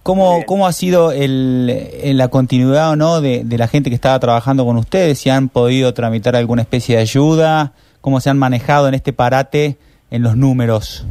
¿Cómo, 0.04 0.34
Bien. 0.36 0.46
¿Cómo 0.46 0.68
ha 0.68 0.74
sido 0.74 1.12
el, 1.12 2.18
la 2.18 2.28
continuidad 2.28 2.92
o 2.92 2.96
no 2.96 3.22
de, 3.22 3.44
de 3.46 3.58
la 3.58 3.68
gente 3.68 3.90
que 3.90 3.96
estaba 3.96 4.20
trabajando 4.20 4.66
con 4.66 4.78
ustedes? 4.78 5.18
¿Si 5.18 5.30
han 5.32 5.50
podido 5.50 5.94
tramitar 5.96 6.36
alguna 6.36 6.62
especie 6.62 6.96
de 6.98 7.02
ayuda? 7.02 7.74
¿Cómo 8.02 8.20
se 8.20 8.30
han 8.30 8.38
manejado 8.38 8.88
en 8.88 8.94
este 8.96 9.14
parate 9.14 9.78
en 10.12 10.22
los 10.22 10.36
números? 10.36 11.06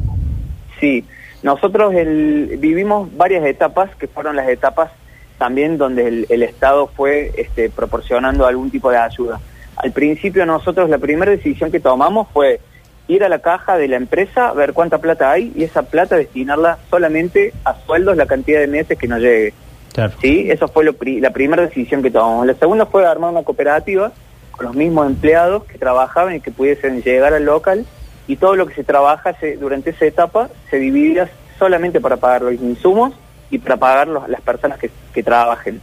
Sí, 0.81 1.05
nosotros 1.43 1.95
el- 1.95 2.57
vivimos 2.59 3.15
varias 3.17 3.45
etapas 3.45 3.95
que 3.97 4.07
fueron 4.09 4.37
las 4.37 4.49
etapas 4.49 4.91
también 5.39 5.77
donde 5.79 6.07
el, 6.07 6.27
el 6.29 6.43
Estado 6.43 6.87
fue 6.87 7.33
este, 7.37 7.69
proporcionando 7.71 8.47
algún 8.47 8.71
tipo 8.71 8.91
de 8.91 8.99
ayuda. 8.99 9.41
Al 9.77 9.91
principio 9.93 10.47
nosotros 10.47 10.89
la 10.89 10.99
primera 10.99 11.33
decisión 11.33 11.73
que 11.73 11.81
tomamos 11.81 12.29
fue 12.33 12.61
ir 13.09 13.25
a 13.25 13.29
la 13.29 13.41
caja 13.41 13.77
de 13.77 13.89
la 13.89 13.97
empresa, 13.97 14.53
ver 14.53 14.73
cuánta 14.73 14.99
plata 14.99 15.33
hay 15.33 15.53
y 15.57 15.65
esa 15.65 15.83
plata 15.83 16.17
destinarla 16.17 16.79
solamente 16.89 17.53
a 17.65 17.75
sueldos 17.87 18.17
la 18.17 18.27
cantidad 18.27 18.61
de 18.61 18.69
meses 18.69 18.97
que 18.97 19.09
nos 19.09 19.19
llegue. 19.21 19.53
Claro. 19.93 20.13
¿sí? 20.23 20.49
Eso 20.51 20.69
fue 20.69 20.85
lo 20.85 20.93
pri- 20.93 21.21
la 21.21 21.31
primera 21.31 21.63
decisión 21.67 22.03
que 22.03 22.11
tomamos. 22.11 22.47
La 22.47 22.55
segunda 22.55 22.87
fue 22.87 23.05
armar 23.05 23.31
una 23.31 23.43
cooperativa 23.43 24.13
con 24.53 24.67
los 24.67 24.75
mismos 24.77 25.07
empleados 25.09 25.65
que 25.65 25.77
trabajaban 25.79 26.37
y 26.37 26.41
que 26.41 26.53
pudiesen 26.53 27.03
llegar 27.03 27.35
al 27.35 27.45
local 27.45 27.85
y 28.33 28.37
todo 28.37 28.57
lo 28.57 28.67
que 28.67 28.75
se 28.75 28.83
trabaja 28.85 29.35
se- 29.39 29.57
durante 29.57 29.91
esa 29.91 30.07
etapa 30.07 30.49
se 30.71 30.79
dividía 30.79 31.29
solamente 31.59 32.01
para 32.01 32.17
pagar 32.17 32.41
los 32.43 32.55
insumos 32.55 33.13
y 33.51 33.59
para 33.59 33.77
pagar 33.77 34.09
los- 34.09 34.27
las 34.27 34.41
personas 34.41 34.79
que, 34.79 34.91
que 35.13 35.23
trabajen. 35.23 35.83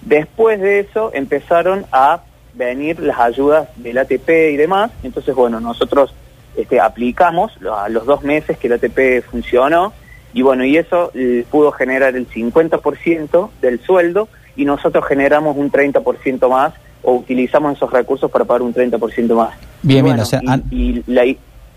Después 0.00 0.58
de 0.60 0.80
eso 0.80 1.10
empezaron 1.12 1.84
a 1.92 2.22
venir 2.54 2.98
las 3.00 3.18
ayudas 3.18 3.68
del 3.76 3.98
ATP 3.98 4.52
y 4.52 4.56
demás, 4.56 4.90
entonces 5.02 5.34
bueno, 5.34 5.60
nosotros 5.60 6.14
este, 6.56 6.80
aplicamos 6.80 7.52
a 7.70 7.88
los 7.90 8.06
dos 8.06 8.22
meses 8.22 8.56
que 8.58 8.66
el 8.68 8.72
ATP 8.74 9.22
funcionó 9.30 9.92
y 10.32 10.40
bueno, 10.42 10.64
y 10.64 10.78
eso 10.78 11.10
eh, 11.14 11.44
pudo 11.50 11.72
generar 11.72 12.16
el 12.16 12.26
50% 12.28 13.50
del 13.60 13.80
sueldo 13.80 14.28
y 14.56 14.64
nosotros 14.64 15.04
generamos 15.06 15.56
un 15.58 15.70
30% 15.70 16.48
más 16.48 16.72
o 17.02 17.12
utilizamos 17.14 17.76
esos 17.76 17.90
recursos 17.92 18.30
para 18.30 18.44
pagar 18.46 18.62
un 18.62 18.72
30% 18.74 19.34
más. 19.34 19.54
Bien, 19.82 20.00
Y 20.00 20.08
bien, 20.08 20.20
o 20.20 20.24
sea, 20.24 20.40
y- 20.70 21.02
la 21.06 21.24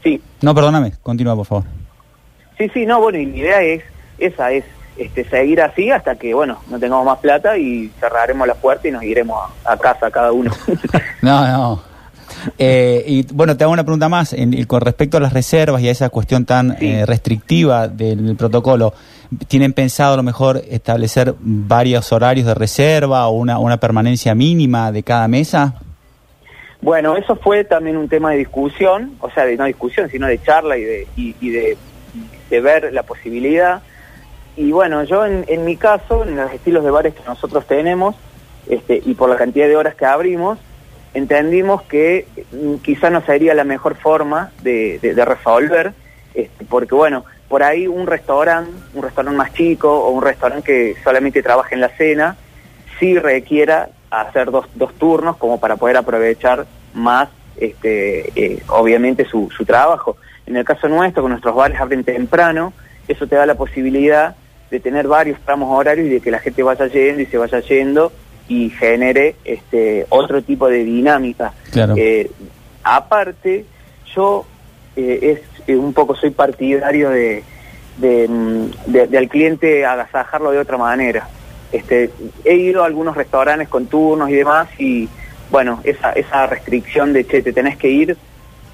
sí, 0.03 0.21
No, 0.41 0.53
perdóname, 0.53 0.93
continúa, 1.01 1.35
por 1.35 1.45
favor. 1.45 1.63
Sí, 2.57 2.69
sí, 2.73 2.85
no, 2.85 2.99
bueno, 3.01 3.17
y 3.17 3.25
la 3.25 3.37
idea 3.37 3.61
es, 3.61 3.83
esa 4.19 4.51
es, 4.51 4.63
este, 4.97 5.23
seguir 5.27 5.59
así 5.61 5.89
hasta 5.89 6.15
que, 6.15 6.33
bueno, 6.35 6.59
no 6.69 6.77
tengamos 6.79 7.05
más 7.05 7.17
plata 7.19 7.57
y 7.57 7.89
cerraremos 7.99 8.47
la 8.47 8.53
puerta 8.53 8.87
y 8.87 8.91
nos 8.91 9.03
iremos 9.03 9.39
a, 9.65 9.71
a 9.73 9.77
casa 9.77 10.11
cada 10.11 10.31
uno. 10.31 10.51
No, 11.21 11.47
no. 11.47 11.81
Eh, 12.57 13.03
y 13.07 13.23
bueno, 13.33 13.55
te 13.55 13.63
hago 13.63 13.71
una 13.73 13.83
pregunta 13.83 14.09
más 14.09 14.33
en- 14.33 14.65
con 14.65 14.81
respecto 14.81 15.17
a 15.17 15.19
las 15.19 15.33
reservas 15.33 15.81
y 15.81 15.87
a 15.87 15.91
esa 15.91 16.09
cuestión 16.09 16.45
tan 16.45 16.77
Sí. 16.77 16.87
eh, 16.89 17.05
restrictiva 17.05 17.87
del 17.87 18.35
protocolo. 18.35 18.93
¿Tienen 19.47 19.73
pensado 19.73 20.13
a 20.13 20.17
lo 20.17 20.23
mejor 20.23 20.61
establecer 20.69 21.33
varios 21.39 22.11
horarios 22.11 22.45
de 22.45 22.53
reserva 22.53 23.27
o 23.27 23.31
una, 23.37 23.57
una 23.59 23.77
permanencia 23.77 24.35
mínima 24.35 24.91
de 24.91 25.03
cada 25.03 25.27
mesa? 25.27 25.75
Bueno, 26.83 27.15
eso 27.15 27.37
fue 27.37 27.63
también 27.63 27.95
un 27.95 28.09
tema 28.09 28.31
de 28.31 28.37
discusión, 28.37 29.15
o 29.21 29.31
sea, 29.31 29.45
de 29.45 29.55
no 29.55 29.63
discusión, 29.63 30.09
sino 30.09 30.27
de 30.27 30.41
charla 30.41 30.77
y 30.77 30.83
de, 31.49 31.77
ver 32.61 32.91
la 32.91 33.03
posibilidad. 33.03 33.81
Y 34.57 34.71
bueno, 34.71 35.03
yo 35.05 35.25
en, 35.25 35.65
mi 35.65 35.77
caso, 35.77 36.23
en 36.23 36.35
los 36.35 36.51
estilos 36.51 36.83
de 36.83 36.91
bares 36.91 37.15
que 37.15 37.23
nosotros 37.25 37.65
tenemos, 37.67 38.15
este, 38.67 39.01
y 39.03 39.13
por 39.13 39.29
la 39.29 39.37
cantidad 39.37 39.67
de 39.67 39.77
horas 39.77 39.95
que 39.95 40.05
abrimos, 40.05 40.59
entendimos 41.13 41.83
que 41.83 42.27
mm, 42.51 42.75
quizá 42.75 43.09
no 43.09 43.21
sería 43.21 43.53
la 43.53 43.63
mejor 43.63 43.95
forma 43.95 44.51
de 44.61 44.99
resolver, 45.25 45.93
este, 46.33 46.65
porque 46.65 46.95
bueno, 46.95 47.23
por 47.47 47.63
ahí 47.63 47.87
un 47.87 48.07
restaurante, 48.07 48.71
un 48.93 49.03
restaurante 49.03 49.37
más 49.37 49.53
chico 49.53 49.89
o 49.89 50.09
un 50.09 50.21
restaurante 50.21 50.65
que 50.65 50.95
solamente 51.01 51.41
trabaja 51.41 51.73
en 51.75 51.81
la 51.81 51.89
cena, 51.89 52.35
sí 52.99 53.17
requiera 53.17 53.89
hacer 54.21 54.51
dos, 54.51 54.65
dos 54.75 54.93
turnos 54.95 55.37
como 55.37 55.59
para 55.59 55.75
poder 55.75 55.97
aprovechar 55.97 56.65
más, 56.93 57.29
este, 57.57 58.29
eh, 58.35 58.61
obviamente, 58.69 59.25
su, 59.25 59.49
su 59.55 59.65
trabajo. 59.65 60.17
En 60.45 60.55
el 60.57 60.65
caso 60.65 60.87
nuestro, 60.87 61.21
con 61.23 61.31
nuestros 61.31 61.55
bares 61.55 61.79
abren 61.79 62.03
temprano, 62.03 62.73
eso 63.07 63.25
te 63.27 63.35
da 63.35 63.45
la 63.45 63.55
posibilidad 63.55 64.35
de 64.69 64.79
tener 64.79 65.07
varios 65.07 65.39
tramos 65.41 65.69
horarios 65.77 66.07
y 66.07 66.09
de 66.09 66.19
que 66.21 66.31
la 66.31 66.39
gente 66.39 66.63
vaya 66.63 66.87
yendo 66.87 67.21
y 67.21 67.25
se 67.27 67.37
vaya 67.37 67.59
yendo 67.59 68.11
y 68.47 68.69
genere 68.71 69.35
este 69.45 70.05
otro 70.09 70.41
tipo 70.41 70.67
de 70.67 70.83
dinámica. 70.83 71.53
Claro. 71.71 71.93
Eh, 71.97 72.29
aparte, 72.83 73.65
yo 74.15 74.45
eh, 74.95 75.39
es 75.67 75.75
un 75.77 75.93
poco 75.93 76.15
soy 76.15 76.31
partidario 76.31 77.09
de, 77.09 77.43
de, 77.97 78.27
mm, 78.27 78.91
de- 78.91 79.07
de 79.07 79.17
al 79.17 79.29
cliente 79.29 79.85
agasajarlo 79.85 80.51
de 80.51 80.59
otra 80.59 80.77
manera. 80.77 81.27
Este, 81.73 82.11
he 82.45 82.53
ido 82.55 82.83
a 82.83 82.85
algunos 82.85 83.17
restaurantes 83.17 83.67
con 83.67 83.87
turnos 83.87 84.29
y 84.29 84.33
demás 84.33 84.69
y 84.77 85.09
bueno, 85.49 85.81
esa, 85.83 86.11
esa 86.13 86.45
restricción 86.45 87.11
de 87.13 87.25
che, 87.25 87.41
te 87.41 87.51
tenés 87.51 87.77
que 87.77 87.89
ir 87.89 88.15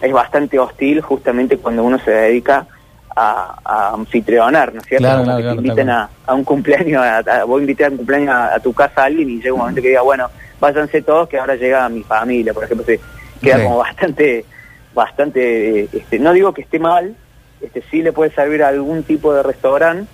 es 0.01 0.11
bastante 0.13 0.59
hostil 0.59 1.01
justamente 1.01 1.57
cuando 1.57 1.83
uno 1.83 1.97
se 1.99 2.11
dedica 2.11 2.67
a, 3.15 3.57
a 3.65 3.93
anfitrionar, 3.93 4.73
¿no 4.73 4.81
es 4.81 4.85
cierto? 4.87 5.03
Claro, 5.05 5.23
claro, 5.23 5.39
que 5.61 5.81
a, 5.89 6.09
a 6.25 6.33
un 6.35 6.43
cumpleaños, 6.43 7.01
a, 7.03 7.17
a- 7.19 7.43
vos 7.45 7.59
invité 7.61 7.85
a 7.85 7.89
un 7.89 7.97
cumpleaños 7.97 8.29
a, 8.35 8.55
a 8.55 8.59
tu 8.59 8.73
casa 8.73 9.01
a 9.01 9.05
alguien 9.05 9.29
y 9.29 9.37
llega 9.41 9.53
un 9.53 9.59
momento 9.61 9.81
que 9.81 9.89
diga, 9.89 10.01
bueno, 10.01 10.29
váyanse 10.59 11.01
todos 11.01 11.27
que 11.29 11.37
ahora 11.39 11.55
llega 11.55 11.87
mi 11.89 12.03
familia, 12.03 12.53
por 12.53 12.63
ejemplo, 12.65 12.85
se 12.85 12.99
queda 13.41 13.57
Sí. 13.57 13.63
como 13.63 13.77
bastante, 13.77 14.45
bastante, 14.93 15.83
este, 15.91 16.19
no 16.19 16.33
digo 16.33 16.53
que 16.53 16.61
esté 16.61 16.79
mal, 16.79 17.15
este 17.61 17.81
sí 17.89 18.01
le 18.01 18.11
puede 18.13 18.31
servir 18.31 18.63
a 18.63 18.69
algún 18.69 19.03
tipo 19.03 19.33
de 19.33 19.43
restaurante. 19.43 20.09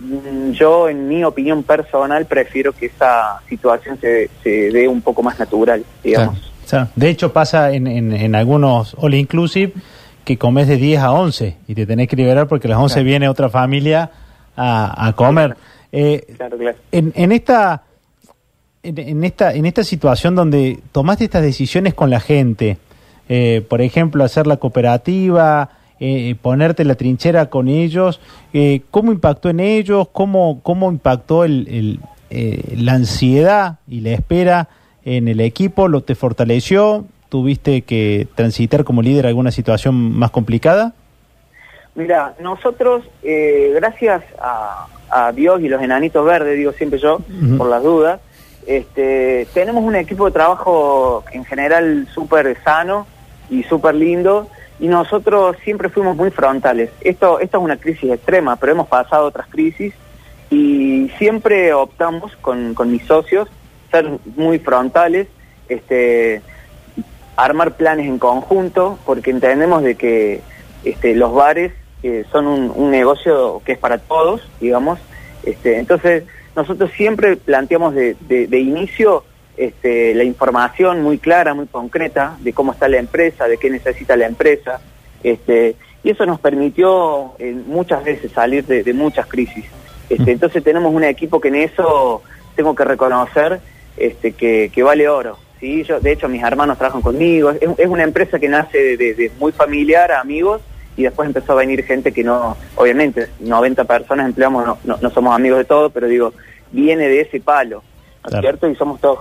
Mm, 0.00 0.52
Yo, 0.52 0.88
en 0.88 1.08
mi 1.08 1.24
opinión 1.24 1.62
personal, 1.62 2.26
prefiero 2.26 2.72
que 2.72 2.86
esa 2.86 3.40
situación 3.48 3.98
se, 4.00 4.30
se 4.42 4.70
dé 4.70 4.86
un 4.88 5.02
poco 5.02 5.22
más 5.22 5.38
natural, 5.38 5.84
digamos. 6.04 6.38
O 6.64 6.68
sea, 6.68 6.88
de 6.96 7.08
hecho 7.08 7.32
pasa 7.32 7.72
en, 7.72 7.86
en, 7.86 8.12
en 8.12 8.34
algunos 8.34 8.94
all 8.98 9.14
inclusive 9.14 9.72
que 10.24 10.36
comes 10.36 10.68
de 10.68 10.76
10 10.76 11.00
a 11.00 11.12
11 11.12 11.56
y 11.66 11.74
te 11.74 11.86
tenés 11.86 12.08
que 12.08 12.16
liberar 12.16 12.46
porque 12.48 12.66
a 12.68 12.70
las 12.70 12.78
11 12.78 12.94
Claro. 12.94 13.06
viene 13.06 13.28
otra 13.28 13.48
familia 13.48 14.10
a, 14.56 15.06
a 15.08 15.12
comer. 15.14 15.56
Eh, 15.92 16.26
Claro, 16.36 16.58
claro. 16.58 16.76
en, 16.92 17.12
en 17.16 17.32
esta 17.32 17.82
en, 18.82 18.98
en 18.98 19.24
esta 19.24 19.54
en 19.54 19.64
esta 19.66 19.82
situación 19.82 20.34
donde 20.34 20.78
tomaste 20.92 21.24
estas 21.24 21.42
decisiones 21.42 21.94
con 21.94 22.10
la 22.10 22.20
gente, 22.20 22.76
eh, 23.30 23.64
por 23.68 23.80
ejemplo, 23.80 24.22
hacer 24.22 24.46
la 24.46 24.58
cooperativa, 24.58 25.70
eh, 26.00 26.34
ponerte 26.40 26.82
en 26.82 26.88
la 26.88 26.94
trinchera 26.94 27.50
con 27.50 27.68
ellos, 27.68 28.20
eh, 28.52 28.82
¿cómo 28.90 29.12
impactó 29.12 29.48
en 29.50 29.60
ellos? 29.60 30.08
¿Cómo, 30.12 30.60
cómo 30.62 30.90
impactó 30.90 31.44
el, 31.44 31.66
el, 31.68 32.00
eh, 32.30 32.74
la 32.76 32.92
ansiedad 32.92 33.78
y 33.86 34.00
la 34.00 34.10
espera 34.10 34.68
en 35.04 35.28
el 35.28 35.40
equipo? 35.40 35.88
¿Lo 35.88 36.02
te 36.02 36.14
fortaleció? 36.14 37.04
¿Tuviste 37.28 37.82
que 37.82 38.26
transitar 38.34 38.84
como 38.84 39.02
líder 39.02 39.26
alguna 39.26 39.50
situación 39.50 40.18
más 40.18 40.30
complicada? 40.30 40.94
Mira, 41.94 42.34
nosotros, 42.40 43.04
eh, 43.22 43.72
gracias 43.74 44.22
a, 44.40 44.86
a 45.10 45.32
Dios 45.32 45.60
y 45.60 45.68
los 45.68 45.82
enanitos 45.82 46.24
verdes, 46.24 46.56
digo 46.56 46.72
siempre 46.72 46.98
yo, 47.00 47.20
por 47.56 47.68
las 47.68 47.82
dudas, 47.82 48.20
este, 48.66 49.46
tenemos 49.54 49.82
un 49.82 49.96
equipo 49.96 50.26
de 50.26 50.32
trabajo 50.32 51.24
en 51.32 51.44
general 51.44 52.06
súper 52.12 52.56
sano 52.62 53.06
y 53.50 53.62
súper 53.62 53.94
lindo, 53.94 54.48
y 54.80 54.86
nosotros 54.88 55.56
siempre 55.64 55.88
fuimos 55.88 56.16
muy 56.16 56.30
frontales. 56.30 56.90
Esto, 57.00 57.40
esto 57.40 57.58
es 57.58 57.64
una 57.64 57.76
crisis 57.76 58.10
extrema, 58.10 58.56
pero 58.56 58.72
hemos 58.72 58.88
pasado 58.88 59.26
otras 59.26 59.48
crisis, 59.48 59.92
y 60.50 61.10
siempre 61.18 61.72
optamos 61.74 62.34
con, 62.36 62.74
con 62.74 62.90
mis 62.90 63.04
socios 63.04 63.48
ser 63.90 64.08
muy 64.36 64.58
frontales, 64.58 65.28
este, 65.68 66.42
armar 67.36 67.76
planes 67.76 68.06
en 68.06 68.18
conjunto, 68.18 68.98
porque 69.04 69.30
entendemos 69.30 69.82
de 69.82 69.94
que 69.96 70.40
este, 70.84 71.14
los 71.14 71.32
bares 71.34 71.72
eh, 72.02 72.24
son 72.30 72.46
un, 72.46 72.90
negocio 72.90 73.60
que 73.64 73.72
es 73.72 73.78
para 73.78 73.98
todos, 73.98 74.48
digamos. 74.60 74.98
Este, 75.42 75.78
entonces, 75.78 76.24
nosotros 76.54 76.90
siempre 76.96 77.36
planteamos 77.36 77.94
de- 77.94 78.16
de 78.28 78.58
inicio 78.58 79.24
este, 79.58 80.14
la 80.14 80.24
información 80.24 81.02
muy 81.02 81.18
clara, 81.18 81.52
muy 81.54 81.66
concreta 81.66 82.36
de 82.40 82.52
cómo 82.52 82.72
está 82.72 82.88
la 82.88 82.98
empresa, 82.98 83.46
de 83.48 83.58
qué 83.58 83.68
necesita 83.70 84.16
la 84.16 84.26
empresa. 84.26 84.80
Este, 85.22 85.74
y 86.04 86.10
eso 86.10 86.24
nos 86.26 86.38
permitió 86.40 87.32
eh, 87.38 87.52
muchas 87.66 88.04
veces 88.04 88.30
salir 88.32 88.64
de, 88.66 88.84
de 88.84 88.92
muchas 88.94 89.26
crisis. 89.26 89.64
Este, 90.08 90.32
entonces 90.32 90.62
tenemos 90.64 90.94
un 90.94 91.04
equipo 91.04 91.40
que 91.40 91.48
en 91.48 91.56
eso 91.56 92.22
tengo 92.56 92.74
que 92.74 92.84
reconocer 92.84 93.60
este, 93.96 94.32
que, 94.32 94.70
que 94.72 94.82
vale 94.82 95.08
oro. 95.08 95.36
¿sí? 95.60 95.82
Yo, 95.82 96.00
de 96.00 96.12
hecho, 96.12 96.28
mis 96.28 96.42
hermanos 96.42 96.78
trabajan 96.78 97.02
conmigo. 97.02 97.50
Es, 97.50 97.60
es 97.76 97.86
una 97.88 98.04
empresa 98.04 98.38
que 98.38 98.48
nace 98.48 98.78
de, 98.78 98.96
de- 98.96 99.14
de 99.14 99.32
muy 99.38 99.52
familiar, 99.52 100.12
a 100.12 100.20
amigos, 100.20 100.62
y 100.96 101.02
después 101.02 101.26
empezó 101.26 101.52
a 101.52 101.56
venir 101.56 101.84
gente 101.84 102.12
que 102.12 102.24
no, 102.24 102.56
obviamente, 102.76 103.28
90 103.40 103.84
personas 103.84 104.26
empleamos, 104.26 104.64
no, 104.66 104.78
no, 104.84 104.98
no 105.00 105.10
somos 105.10 105.34
amigos 105.34 105.58
de 105.58 105.64
todos, 105.64 105.92
pero 105.92 106.06
digo, 106.06 106.32
viene 106.72 107.06
de 107.08 107.20
ese 107.20 107.38
palo, 107.40 107.82
¿no 108.30 108.38
es 108.38 108.40
Claro. 108.40 108.58
cierto? 108.58 108.68
Y 108.68 108.74
somos 108.76 109.00
todos 109.00 109.20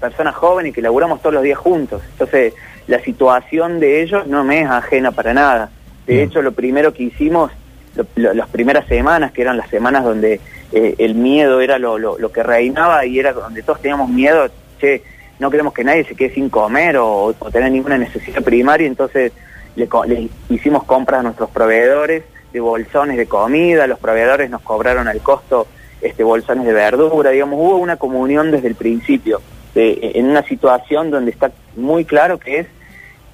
personas 0.00 0.34
jóvenes 0.36 0.74
que 0.74 0.80
laburamos 0.82 1.20
todos 1.20 1.34
los 1.34 1.42
días 1.42 1.58
juntos. 1.58 2.02
Entonces, 2.12 2.54
la 2.86 3.00
situación 3.00 3.80
de 3.80 4.02
ellos 4.02 4.26
no 4.26 4.44
me 4.44 4.60
es 4.62 4.68
ajena 4.70 5.10
para 5.12 5.34
nada. 5.34 5.70
De 6.06 6.14
Bien. 6.14 6.28
hecho, 6.28 6.40
lo 6.40 6.52
primero 6.52 6.92
que 6.94 7.02
hicimos, 7.04 7.50
lo- 7.96 8.06
lo- 8.14 8.32
las 8.34 8.48
primeras 8.48 8.86
semanas, 8.86 9.32
que 9.32 9.42
eran 9.42 9.56
las 9.56 9.68
semanas 9.68 10.04
donde 10.04 10.40
eh, 10.72 10.94
el 10.98 11.14
miedo 11.14 11.60
era 11.60 11.78
lo, 11.78 11.98
que 12.32 12.42
reinaba 12.42 13.04
y 13.06 13.18
era 13.18 13.32
donde 13.32 13.62
todos 13.62 13.80
teníamos 13.80 14.08
miedo, 14.08 14.48
che, 14.80 15.02
no 15.38 15.50
queremos 15.50 15.72
que 15.72 15.82
nadie 15.84 16.04
se 16.04 16.14
quede 16.14 16.34
sin 16.34 16.48
comer 16.50 16.96
o, 16.98 17.34
o 17.38 17.50
tener 17.50 17.72
ninguna 17.72 17.96
necesidad 17.98 18.42
primaria, 18.42 18.86
entonces 18.86 19.32
le, 19.76 19.88
le 20.06 20.28
hicimos 20.50 20.84
compras 20.84 21.20
a 21.20 21.22
nuestros 21.22 21.50
proveedores 21.50 22.22
de 22.52 22.60
bolsones 22.60 23.16
de 23.16 23.26
comida, 23.26 23.86
los 23.86 23.98
proveedores 23.98 24.48
nos 24.50 24.60
cobraron 24.62 25.08
al 25.08 25.20
costo 25.20 25.66
este 26.00 26.22
bolsones 26.24 26.64
de 26.66 26.72
verdura, 26.72 27.30
digamos, 27.30 27.58
hubo 27.58 27.76
una 27.76 27.96
comunión 27.96 28.50
desde 28.50 28.68
el 28.68 28.74
principio, 28.74 29.40
de- 29.74 30.12
en 30.14 30.26
una 30.30 30.42
situación 30.44 31.10
donde 31.10 31.30
está 31.30 31.50
muy 31.76 32.04
claro 32.04 32.38
que 32.38 32.60
es, 32.60 32.66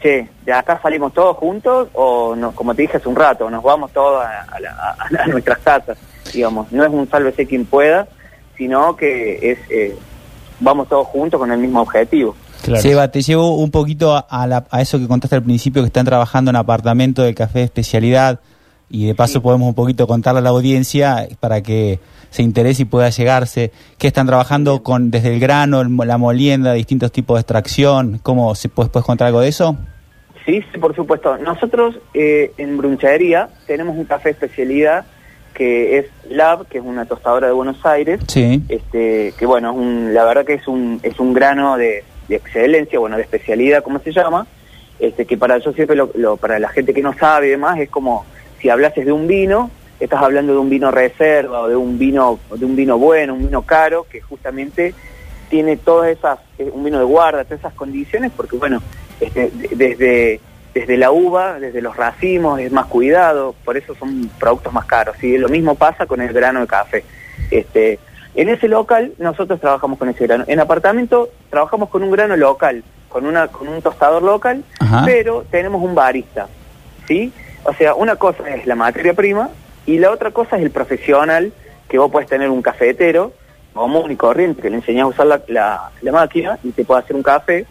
che, 0.02 0.28
de 0.44 0.52
acá 0.52 0.78
salimos 0.82 1.12
todos 1.14 1.36
juntos 1.36 1.88
o, 1.94 2.34
no, 2.36 2.52
como 2.52 2.74
te 2.74 2.82
dije 2.82 2.96
hace 2.98 3.08
un 3.08 3.16
rato, 3.16 3.48
nos 3.50 3.62
vamos 3.62 3.92
todos 3.92 4.24
a, 4.24 4.42
a 4.50 4.60
la- 4.60 4.70
a- 4.98 5.22
a 5.22 5.26
nuestras 5.28 5.58
casas, 5.58 5.98
digamos, 6.32 6.70
no 6.72 6.84
es 6.84 6.90
un 6.90 7.08
sálvese 7.08 7.46
quien 7.46 7.64
pueda, 7.64 8.06
sino 8.56 8.96
que 8.96 9.50
es, 9.52 9.58
eh, 9.70 9.96
vamos 10.60 10.88
todos 10.88 11.06
juntos 11.08 11.38
con 11.40 11.50
el 11.52 11.58
mismo 11.58 11.80
objetivo. 11.82 12.34
Claro. 12.62 12.80
Seba, 12.80 13.08
te 13.08 13.20
llevo 13.20 13.56
un 13.58 13.70
poquito 13.70 14.14
a, 14.14 14.20
a 14.20 14.46
la- 14.46 14.64
a 14.70 14.80
eso 14.80 14.98
que 14.98 15.06
contaste 15.06 15.36
al 15.36 15.42
principio, 15.42 15.82
que 15.82 15.88
están 15.88 16.06
trabajando 16.06 16.50
en 16.50 16.56
apartamento 16.56 17.22
de 17.22 17.34
café 17.34 17.58
de 17.60 17.64
especialidad 17.66 18.40
y 18.90 19.06
de 19.06 19.14
paso 19.14 19.34
Sí. 19.34 19.40
podemos 19.40 19.68
un 19.68 19.74
poquito 19.74 20.06
contarle 20.06 20.38
a 20.40 20.42
la 20.42 20.50
audiencia 20.50 21.26
para 21.40 21.62
que 21.62 21.98
se 22.30 22.42
interese 22.42 22.82
y 22.82 22.84
pueda 22.86 23.08
llegarse, 23.10 23.70
que 23.98 24.06
están 24.08 24.26
trabajando 24.26 24.82
con 24.82 25.10
desde 25.10 25.32
el 25.34 25.40
grano, 25.40 25.80
el 25.80 25.96
la 26.06 26.18
molienda, 26.18 26.72
distintos 26.72 27.12
tipos 27.12 27.36
de 27.36 27.40
extracción, 27.42 28.18
¿cómo 28.22 28.54
se 28.54 28.68
puedes, 28.68 28.90
puedes 28.90 29.06
contar 29.06 29.28
algo 29.28 29.40
de 29.40 29.48
eso? 29.48 29.76
Sí, 30.44 30.62
sí, 30.72 30.78
por 30.78 30.94
supuesto. 30.94 31.38
Nosotros 31.38 31.96
eh, 32.12 32.52
en 32.58 32.76
Brunchadería 32.76 33.48
tenemos 33.66 33.96
un 33.96 34.04
café 34.04 34.30
especialidad 34.30 35.06
que 35.54 35.98
es 35.98 36.06
Lab, 36.28 36.66
que 36.66 36.78
es 36.78 36.84
una 36.84 37.04
tostadora 37.06 37.46
de 37.46 37.52
Buenos 37.52 37.84
Aires, 37.86 38.20
Sí. 38.26 38.60
este, 38.68 39.32
que 39.38 39.46
bueno, 39.46 39.70
es 39.70 39.76
un- 39.76 40.12
la 40.12 40.24
verdad 40.24 40.44
que 40.44 40.54
es 40.54 40.66
un, 40.66 40.98
es 41.04 41.18
un 41.20 41.32
grano 41.32 41.76
de, 41.76 42.02
de 42.28 42.36
excelencia, 42.36 42.98
bueno, 42.98 43.16
de 43.16 43.22
especialidad, 43.22 43.84
como 43.84 44.00
se 44.00 44.10
llama, 44.12 44.48
este, 44.98 45.24
que 45.24 45.36
para 45.38 45.58
yo 45.58 45.72
siempre, 45.72 45.94
lo, 45.96 46.10
lo- 46.16 46.36
para 46.36 46.58
la 46.58 46.68
gente 46.70 46.92
que 46.92 47.02
no 47.02 47.12
sabe 47.16 47.46
y 47.46 47.50
demás, 47.50 47.78
es 47.78 47.88
como 47.88 48.24
si 48.64 48.70
hablases 48.70 49.04
de 49.04 49.12
un 49.12 49.26
vino, 49.26 49.70
estás 50.00 50.22
hablando 50.22 50.54
de 50.54 50.58
un 50.58 50.70
vino 50.70 50.90
reserva 50.90 51.60
o 51.60 51.68
de 51.68 51.76
un 51.76 51.98
vino, 51.98 52.40
de 52.56 52.64
un 52.64 52.74
vino 52.74 52.96
bueno, 52.96 53.34
un 53.34 53.44
vino 53.44 53.60
caro, 53.60 54.06
que 54.10 54.22
justamente 54.22 54.94
tiene 55.50 55.76
todas 55.76 56.08
esas, 56.08 56.38
eh, 56.58 56.70
un 56.72 56.82
vino 56.82 56.98
de 56.98 57.04
guarda, 57.04 57.44
todas 57.44 57.58
esas 57.60 57.74
condiciones, 57.74 58.32
porque 58.34 58.56
bueno, 58.56 58.80
este, 59.20 59.50
de- 59.50 59.76
desde, 59.76 60.40
desde 60.72 60.96
la 60.96 61.10
uva, 61.10 61.60
desde 61.60 61.82
los 61.82 61.94
racimos, 61.94 62.58
es 62.58 62.72
más 62.72 62.86
cuidado, 62.86 63.54
por 63.66 63.76
eso 63.76 63.94
son 63.96 64.30
productos 64.40 64.72
más 64.72 64.86
caros. 64.86 65.22
Y 65.22 65.36
lo 65.36 65.50
mismo 65.50 65.74
pasa 65.74 66.06
con 66.06 66.22
el 66.22 66.32
grano 66.32 66.60
de 66.60 66.66
café. 66.66 67.04
Este, 67.50 67.98
en 68.34 68.48
ese 68.48 68.66
local 68.66 69.12
nosotros 69.18 69.60
trabajamos 69.60 69.98
con 69.98 70.08
ese 70.08 70.24
grano. 70.26 70.44
En 70.46 70.58
apartamento 70.58 71.28
trabajamos 71.50 71.90
con 71.90 72.02
un 72.02 72.10
grano 72.10 72.34
local, 72.34 72.82
con 73.10 73.26
una 73.26 73.48
con 73.48 73.68
un 73.68 73.82
tostador 73.82 74.22
local, 74.22 74.64
Ajá. 74.80 75.02
pero 75.04 75.44
tenemos 75.50 75.82
un 75.82 75.94
barista, 75.94 76.46
¿sí? 77.06 77.30
O 77.64 77.72
sea, 77.74 77.94
una 77.94 78.16
cosa 78.16 78.48
es 78.48 78.66
la 78.66 78.74
materia 78.74 79.14
prima 79.14 79.50
y 79.86 79.98
la 79.98 80.10
otra 80.10 80.30
cosa 80.30 80.56
es 80.56 80.62
el 80.62 80.70
profesional, 80.70 81.52
que 81.88 81.98
vos 81.98 82.10
puedes 82.10 82.28
tener 82.28 82.48
un 82.50 82.62
cafetero 82.62 83.32
común 83.72 84.10
y 84.10 84.16
corriente, 84.16 84.62
que 84.62 84.70
le 84.70 84.76
enseñás 84.76 85.04
a 85.04 85.06
usar 85.08 85.26
la, 85.26 85.42
la- 85.48 85.90
la 86.00 86.12
máquina 86.12 86.58
y 86.62 86.70
te 86.70 86.84
puede 86.84 87.00
hacer 87.00 87.16
un 87.16 87.22
café, 87.22 87.66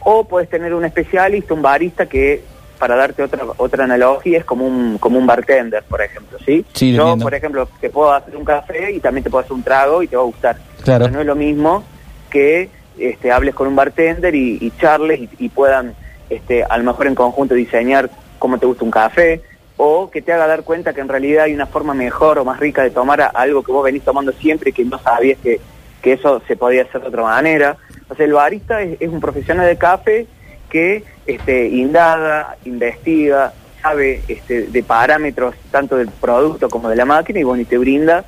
o 0.00 0.24
puedes 0.24 0.48
tener 0.50 0.74
un 0.74 0.84
especialista, 0.84 1.54
un 1.54 1.62
barista 1.62 2.06
que, 2.06 2.42
para 2.78 2.96
darte 2.96 3.22
otra 3.22 3.40
otra 3.58 3.84
analogía, 3.84 4.38
es 4.38 4.44
como 4.44 4.66
un 4.66 4.96
como 4.98 5.18
un 5.18 5.26
bartender, 5.26 5.82
por 5.84 6.00
ejemplo, 6.02 6.38
¿sí? 6.44 6.64
Sí, 6.72 6.92
Yo, 6.94 7.02
entiendo. 7.02 7.24
por 7.24 7.34
ejemplo, 7.34 7.68
te 7.80 7.90
puedo 7.90 8.12
hacer 8.12 8.34
un 8.36 8.44
café 8.44 8.92
y 8.92 9.00
también 9.00 9.22
te 9.24 9.30
puedo 9.30 9.42
hacer 9.44 9.52
un 9.52 9.62
trago 9.62 10.02
y 10.02 10.08
te 10.08 10.16
va 10.16 10.22
a 10.22 10.26
gustar. 10.26 10.56
Claro. 10.84 11.04
Pero 11.04 11.14
no 11.14 11.20
es 11.20 11.26
lo 11.26 11.34
mismo 11.36 11.84
que 12.30 12.70
este, 12.98 13.30
hables 13.32 13.54
con 13.54 13.66
un 13.68 13.76
bartender 13.76 14.34
y, 14.34 14.58
y 14.60 14.72
charles 14.78 15.20
y, 15.20 15.28
y 15.38 15.48
puedan, 15.50 15.94
este, 16.30 16.64
a 16.64 16.76
lo 16.78 16.84
mejor 16.84 17.06
en 17.06 17.14
conjunto, 17.14 17.54
diseñar 17.54 18.08
cómo 18.40 18.58
te 18.58 18.66
gusta 18.66 18.84
un 18.84 18.90
café 18.90 19.40
o 19.76 20.10
que 20.10 20.20
te 20.20 20.32
haga 20.32 20.48
dar 20.48 20.64
cuenta 20.64 20.92
que 20.92 21.00
en 21.00 21.08
realidad 21.08 21.44
hay 21.44 21.54
una 21.54 21.66
forma 21.66 21.94
mejor 21.94 22.40
o 22.40 22.44
más 22.44 22.58
rica 22.58 22.82
de 22.82 22.90
tomar 22.90 23.30
algo 23.34 23.62
que 23.62 23.70
vos 23.70 23.84
venís 23.84 24.02
tomando 24.02 24.32
siempre 24.32 24.70
y 24.70 24.72
que 24.72 24.84
no 24.84 24.98
sabías 24.98 25.38
que, 25.38 25.60
que 26.02 26.14
eso 26.14 26.42
se 26.48 26.56
podía 26.56 26.82
hacer 26.82 27.00
de 27.00 27.08
otra 27.08 27.22
manera. 27.22 27.76
O 28.08 28.14
sea, 28.16 28.26
el 28.26 28.32
barista 28.32 28.82
es, 28.82 29.08
un 29.08 29.20
profesional 29.20 29.66
de 29.66 29.78
café 29.78 30.26
que 30.68 31.04
este, 31.24 31.68
indaga, 31.68 32.56
investiga, 32.64 33.52
sabe 33.80 34.22
este, 34.28 34.66
de 34.66 34.82
parámetros 34.82 35.54
tanto 35.70 35.96
del 35.96 36.08
producto 36.08 36.68
como 36.68 36.88
de 36.88 36.96
la 36.96 37.04
máquina 37.04 37.40
y 37.40 37.44
bueno, 37.44 37.62
y 37.62 37.66
te 37.66 37.78
brinda 37.78 38.24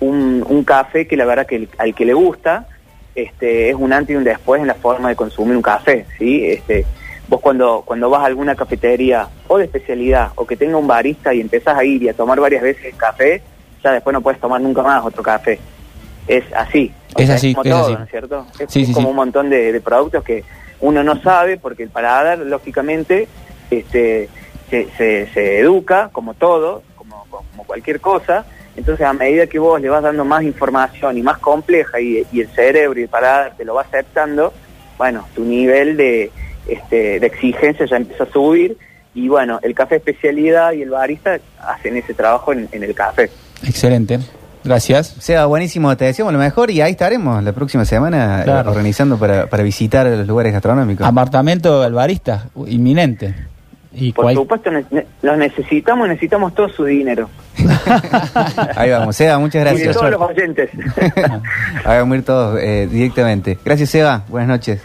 un, 0.00 0.44
un 0.48 0.64
café 0.64 1.06
que 1.06 1.16
la 1.16 1.24
verdad 1.24 1.46
que 1.46 1.68
al 1.78 1.94
que 1.94 2.04
le 2.04 2.14
gusta 2.14 2.66
este, 3.14 3.70
es 3.70 3.74
un 3.74 3.92
antes 3.92 4.14
y 4.14 4.16
un 4.16 4.24
después 4.24 4.60
en 4.60 4.66
la 4.66 4.74
forma 4.74 5.08
de 5.08 5.16
consumir 5.16 5.56
un 5.56 5.62
café, 5.62 6.06
¿sí? 6.18 6.44
Este, 6.44 6.84
vos 7.28 7.40
cuando, 7.40 7.82
cuando 7.84 8.08
vas 8.10 8.22
a 8.22 8.26
alguna 8.26 8.54
cafetería 8.54 9.28
o 9.48 9.58
de 9.58 9.64
especialidad 9.64 10.30
o 10.36 10.46
que 10.46 10.56
tenga 10.56 10.76
un 10.76 10.86
barista 10.86 11.34
y 11.34 11.40
empezás 11.40 11.76
a 11.76 11.84
ir 11.84 12.02
y 12.02 12.08
a 12.08 12.14
tomar 12.14 12.38
varias 12.40 12.62
veces 12.62 12.94
café, 12.96 13.42
ya 13.82 13.92
después 13.92 14.12
no 14.14 14.20
puedes 14.20 14.40
tomar 14.40 14.60
nunca 14.60 14.82
más 14.82 15.04
otro 15.04 15.22
café. 15.22 15.58
Es 16.26 16.44
así. 16.54 16.92
O 17.14 17.20
Es 17.20 17.26
sea, 17.26 17.36
así, 17.36 17.54
como 17.54 17.64
es 17.64 17.70
todo, 17.70 17.84
así. 17.84 17.92
¿no 17.94 18.04
es 18.04 18.10
cierto? 18.10 18.46
Es, 18.58 18.70
Sí, 18.72 18.82
es 18.82 18.88
sí, 18.88 18.92
como 18.94 19.06
sí. 19.08 19.10
un 19.10 19.16
montón 19.16 19.50
de, 19.50 19.72
de 19.72 19.80
productos 19.80 20.22
que 20.24 20.44
uno 20.80 21.02
no 21.02 21.20
sabe 21.22 21.56
porque 21.56 21.84
el 21.84 21.88
paladar, 21.90 22.38
lógicamente, 22.38 23.28
este, 23.70 24.28
se, 24.70 24.88
se, 24.96 25.26
se 25.32 25.58
educa, 25.60 26.10
como 26.12 26.34
todo, 26.34 26.82
como, 26.96 27.24
como 27.30 27.64
cualquier 27.64 28.00
cosa. 28.00 28.44
Entonces, 28.76 29.06
a 29.06 29.12
medida 29.14 29.46
que 29.46 29.58
vos 29.58 29.80
le 29.80 29.88
vas 29.88 30.02
dando 30.02 30.24
más 30.24 30.42
información 30.42 31.16
y 31.16 31.22
más 31.22 31.38
compleja 31.38 31.98
y, 32.00 32.26
y 32.30 32.40
el 32.40 32.48
cerebro 32.48 33.00
y 33.00 33.04
el 33.04 33.08
paladar 33.08 33.54
te 33.56 33.64
lo 33.64 33.74
va 33.74 33.82
aceptando, 33.82 34.52
bueno, 34.98 35.26
tu 35.34 35.44
nivel 35.44 35.96
de, 35.96 36.30
este, 36.68 37.20
de 37.20 37.26
exigencia 37.26 37.86
ya 37.86 37.96
empieza 37.96 38.24
a 38.24 38.30
subir. 38.32 38.76
Y 39.14 39.28
bueno, 39.28 39.58
el 39.62 39.74
café 39.74 39.96
especialidad 39.96 40.72
y 40.72 40.82
el 40.82 40.90
barista 40.90 41.38
hacen 41.60 41.96
ese 41.96 42.12
trabajo 42.14 42.52
en, 42.52 42.68
en 42.72 42.82
el 42.82 42.94
café. 42.94 43.30
Excelente. 43.66 44.18
Gracias. 44.62 45.06
Sea 45.20 45.46
buenísimo, 45.46 45.96
te 45.96 46.04
decíamos 46.06 46.32
lo 46.34 46.38
mejor 46.40 46.70
y 46.70 46.80
ahí 46.80 46.90
estaremos 46.90 47.42
la 47.42 47.52
próxima 47.52 47.84
semana 47.84 48.40
eh, 48.40 48.44
Claro. 48.44 48.70
organizando 48.70 49.16
para, 49.16 49.46
para 49.46 49.62
visitar 49.62 50.06
los 50.06 50.26
lugares 50.26 50.52
gastronómicos. 50.52 51.06
Apartamento 51.06 51.82
del 51.82 51.92
barista, 51.92 52.48
inminente. 52.66 53.32
Y 53.98 54.12
Por 54.12 54.24
cual- 54.26 54.34
supuesto, 54.34 54.70
ne- 54.70 55.06
los 55.22 55.38
necesitamos, 55.38 56.08
necesitamos 56.08 56.54
todo 56.54 56.68
su 56.68 56.84
dinero. 56.84 57.30
Ahí 58.76 58.90
vamos, 58.90 59.16
Seba, 59.16 59.38
muchas 59.38 59.54
Y 59.62 59.64
de 59.64 59.70
gracias. 59.70 59.96
todos 59.96 60.10
los 60.10 60.20
oyentes. 60.20 60.70
Ahí 61.84 61.98
vamos 61.98 62.14
a 62.14 62.18
ir 62.18 62.24
todos 62.24 62.58
eh, 62.60 62.88
directamente. 62.90 63.58
Gracias, 63.64 63.88
Seba. 63.88 64.24
Buenas 64.28 64.48
noches. 64.48 64.82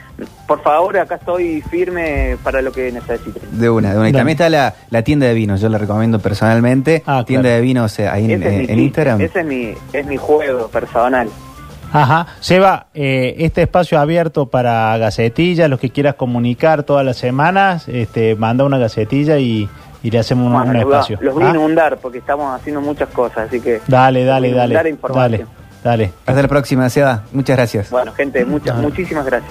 Por 0.48 0.62
favor, 0.62 0.98
acá 0.98 1.16
estoy 1.16 1.62
firme 1.62 2.38
para 2.44 2.62
lo 2.62 2.72
que 2.72 2.92
necesiten. 2.92 3.42
De 3.52 3.70
una, 3.70 3.94
de 3.94 4.00
una. 4.00 4.10
Y 4.10 4.12
también 4.14 4.36
está 4.36 4.50
la, 4.50 4.74
la 4.90 5.02
tienda 5.02 5.28
de 5.28 5.34
vinos, 5.34 5.62
yo 5.62 5.70
la 5.70 5.78
recomiendo 5.78 6.20
personalmente. 6.20 7.04
Ah, 7.06 7.24
tienda 7.26 7.44
claro. 7.44 7.56
de 7.56 7.62
vinos 7.62 8.00
eh, 8.00 8.08
ahí 8.10 8.32
en, 8.34 8.40
mi 8.40 8.66
en 8.66 8.80
Instagram. 8.80 9.22
Ese 9.22 9.40
es 9.40 9.46
mi, 9.46 9.74
es 9.94 10.06
mi 10.06 10.18
juego 10.18 10.68
personal. 10.68 11.30
Ajá. 11.94 12.28
Seba, 12.40 12.88
eh, 12.94 13.36
este 13.40 13.62
espacio 13.64 14.00
abierto 14.00 14.46
para 14.48 14.98
gacetillas, 14.98 15.70
los 15.70 15.80
que 15.80 15.90
quieras 15.90 16.16
comunicar 16.16 16.84
todas 16.84 17.06
las 17.06 17.18
semanas, 17.18 17.88
este, 17.90 18.36
manda 18.36 18.64
una 18.64 18.78
gacetilla 18.78 19.38
y, 19.40 19.70
y 20.02 20.10
le 20.12 20.20
hacemos 20.20 20.48
un, 20.48 20.54
Bueno, 20.54 20.70
un 20.72 20.78
espacio. 20.78 21.18
los 21.22 21.34
voy 21.34 21.44
a 21.44 21.48
¿Ah? 21.48 21.52
inundar 21.52 21.98
porque 21.98 22.20
estamos 22.20 22.54
haciendo 22.58 22.80
muchas 22.82 23.10
cosas, 23.10 23.48
así 23.48 23.60
que... 23.60 23.82
Dale, 23.88 24.24
dale, 24.24 24.54
dale. 24.54 24.96
Dale, 25.14 25.46
dale. 25.84 26.14
Hasta 26.26 26.42
la 26.42 26.48
próxima, 26.48 26.90
Seba. 26.90 27.24
Muchas 27.34 27.58
gracias. 27.58 27.90
Bueno, 27.90 28.14
gente, 28.14 28.46
muchas, 28.46 28.78
muchísimas 28.78 29.26
gracias. 29.26 29.50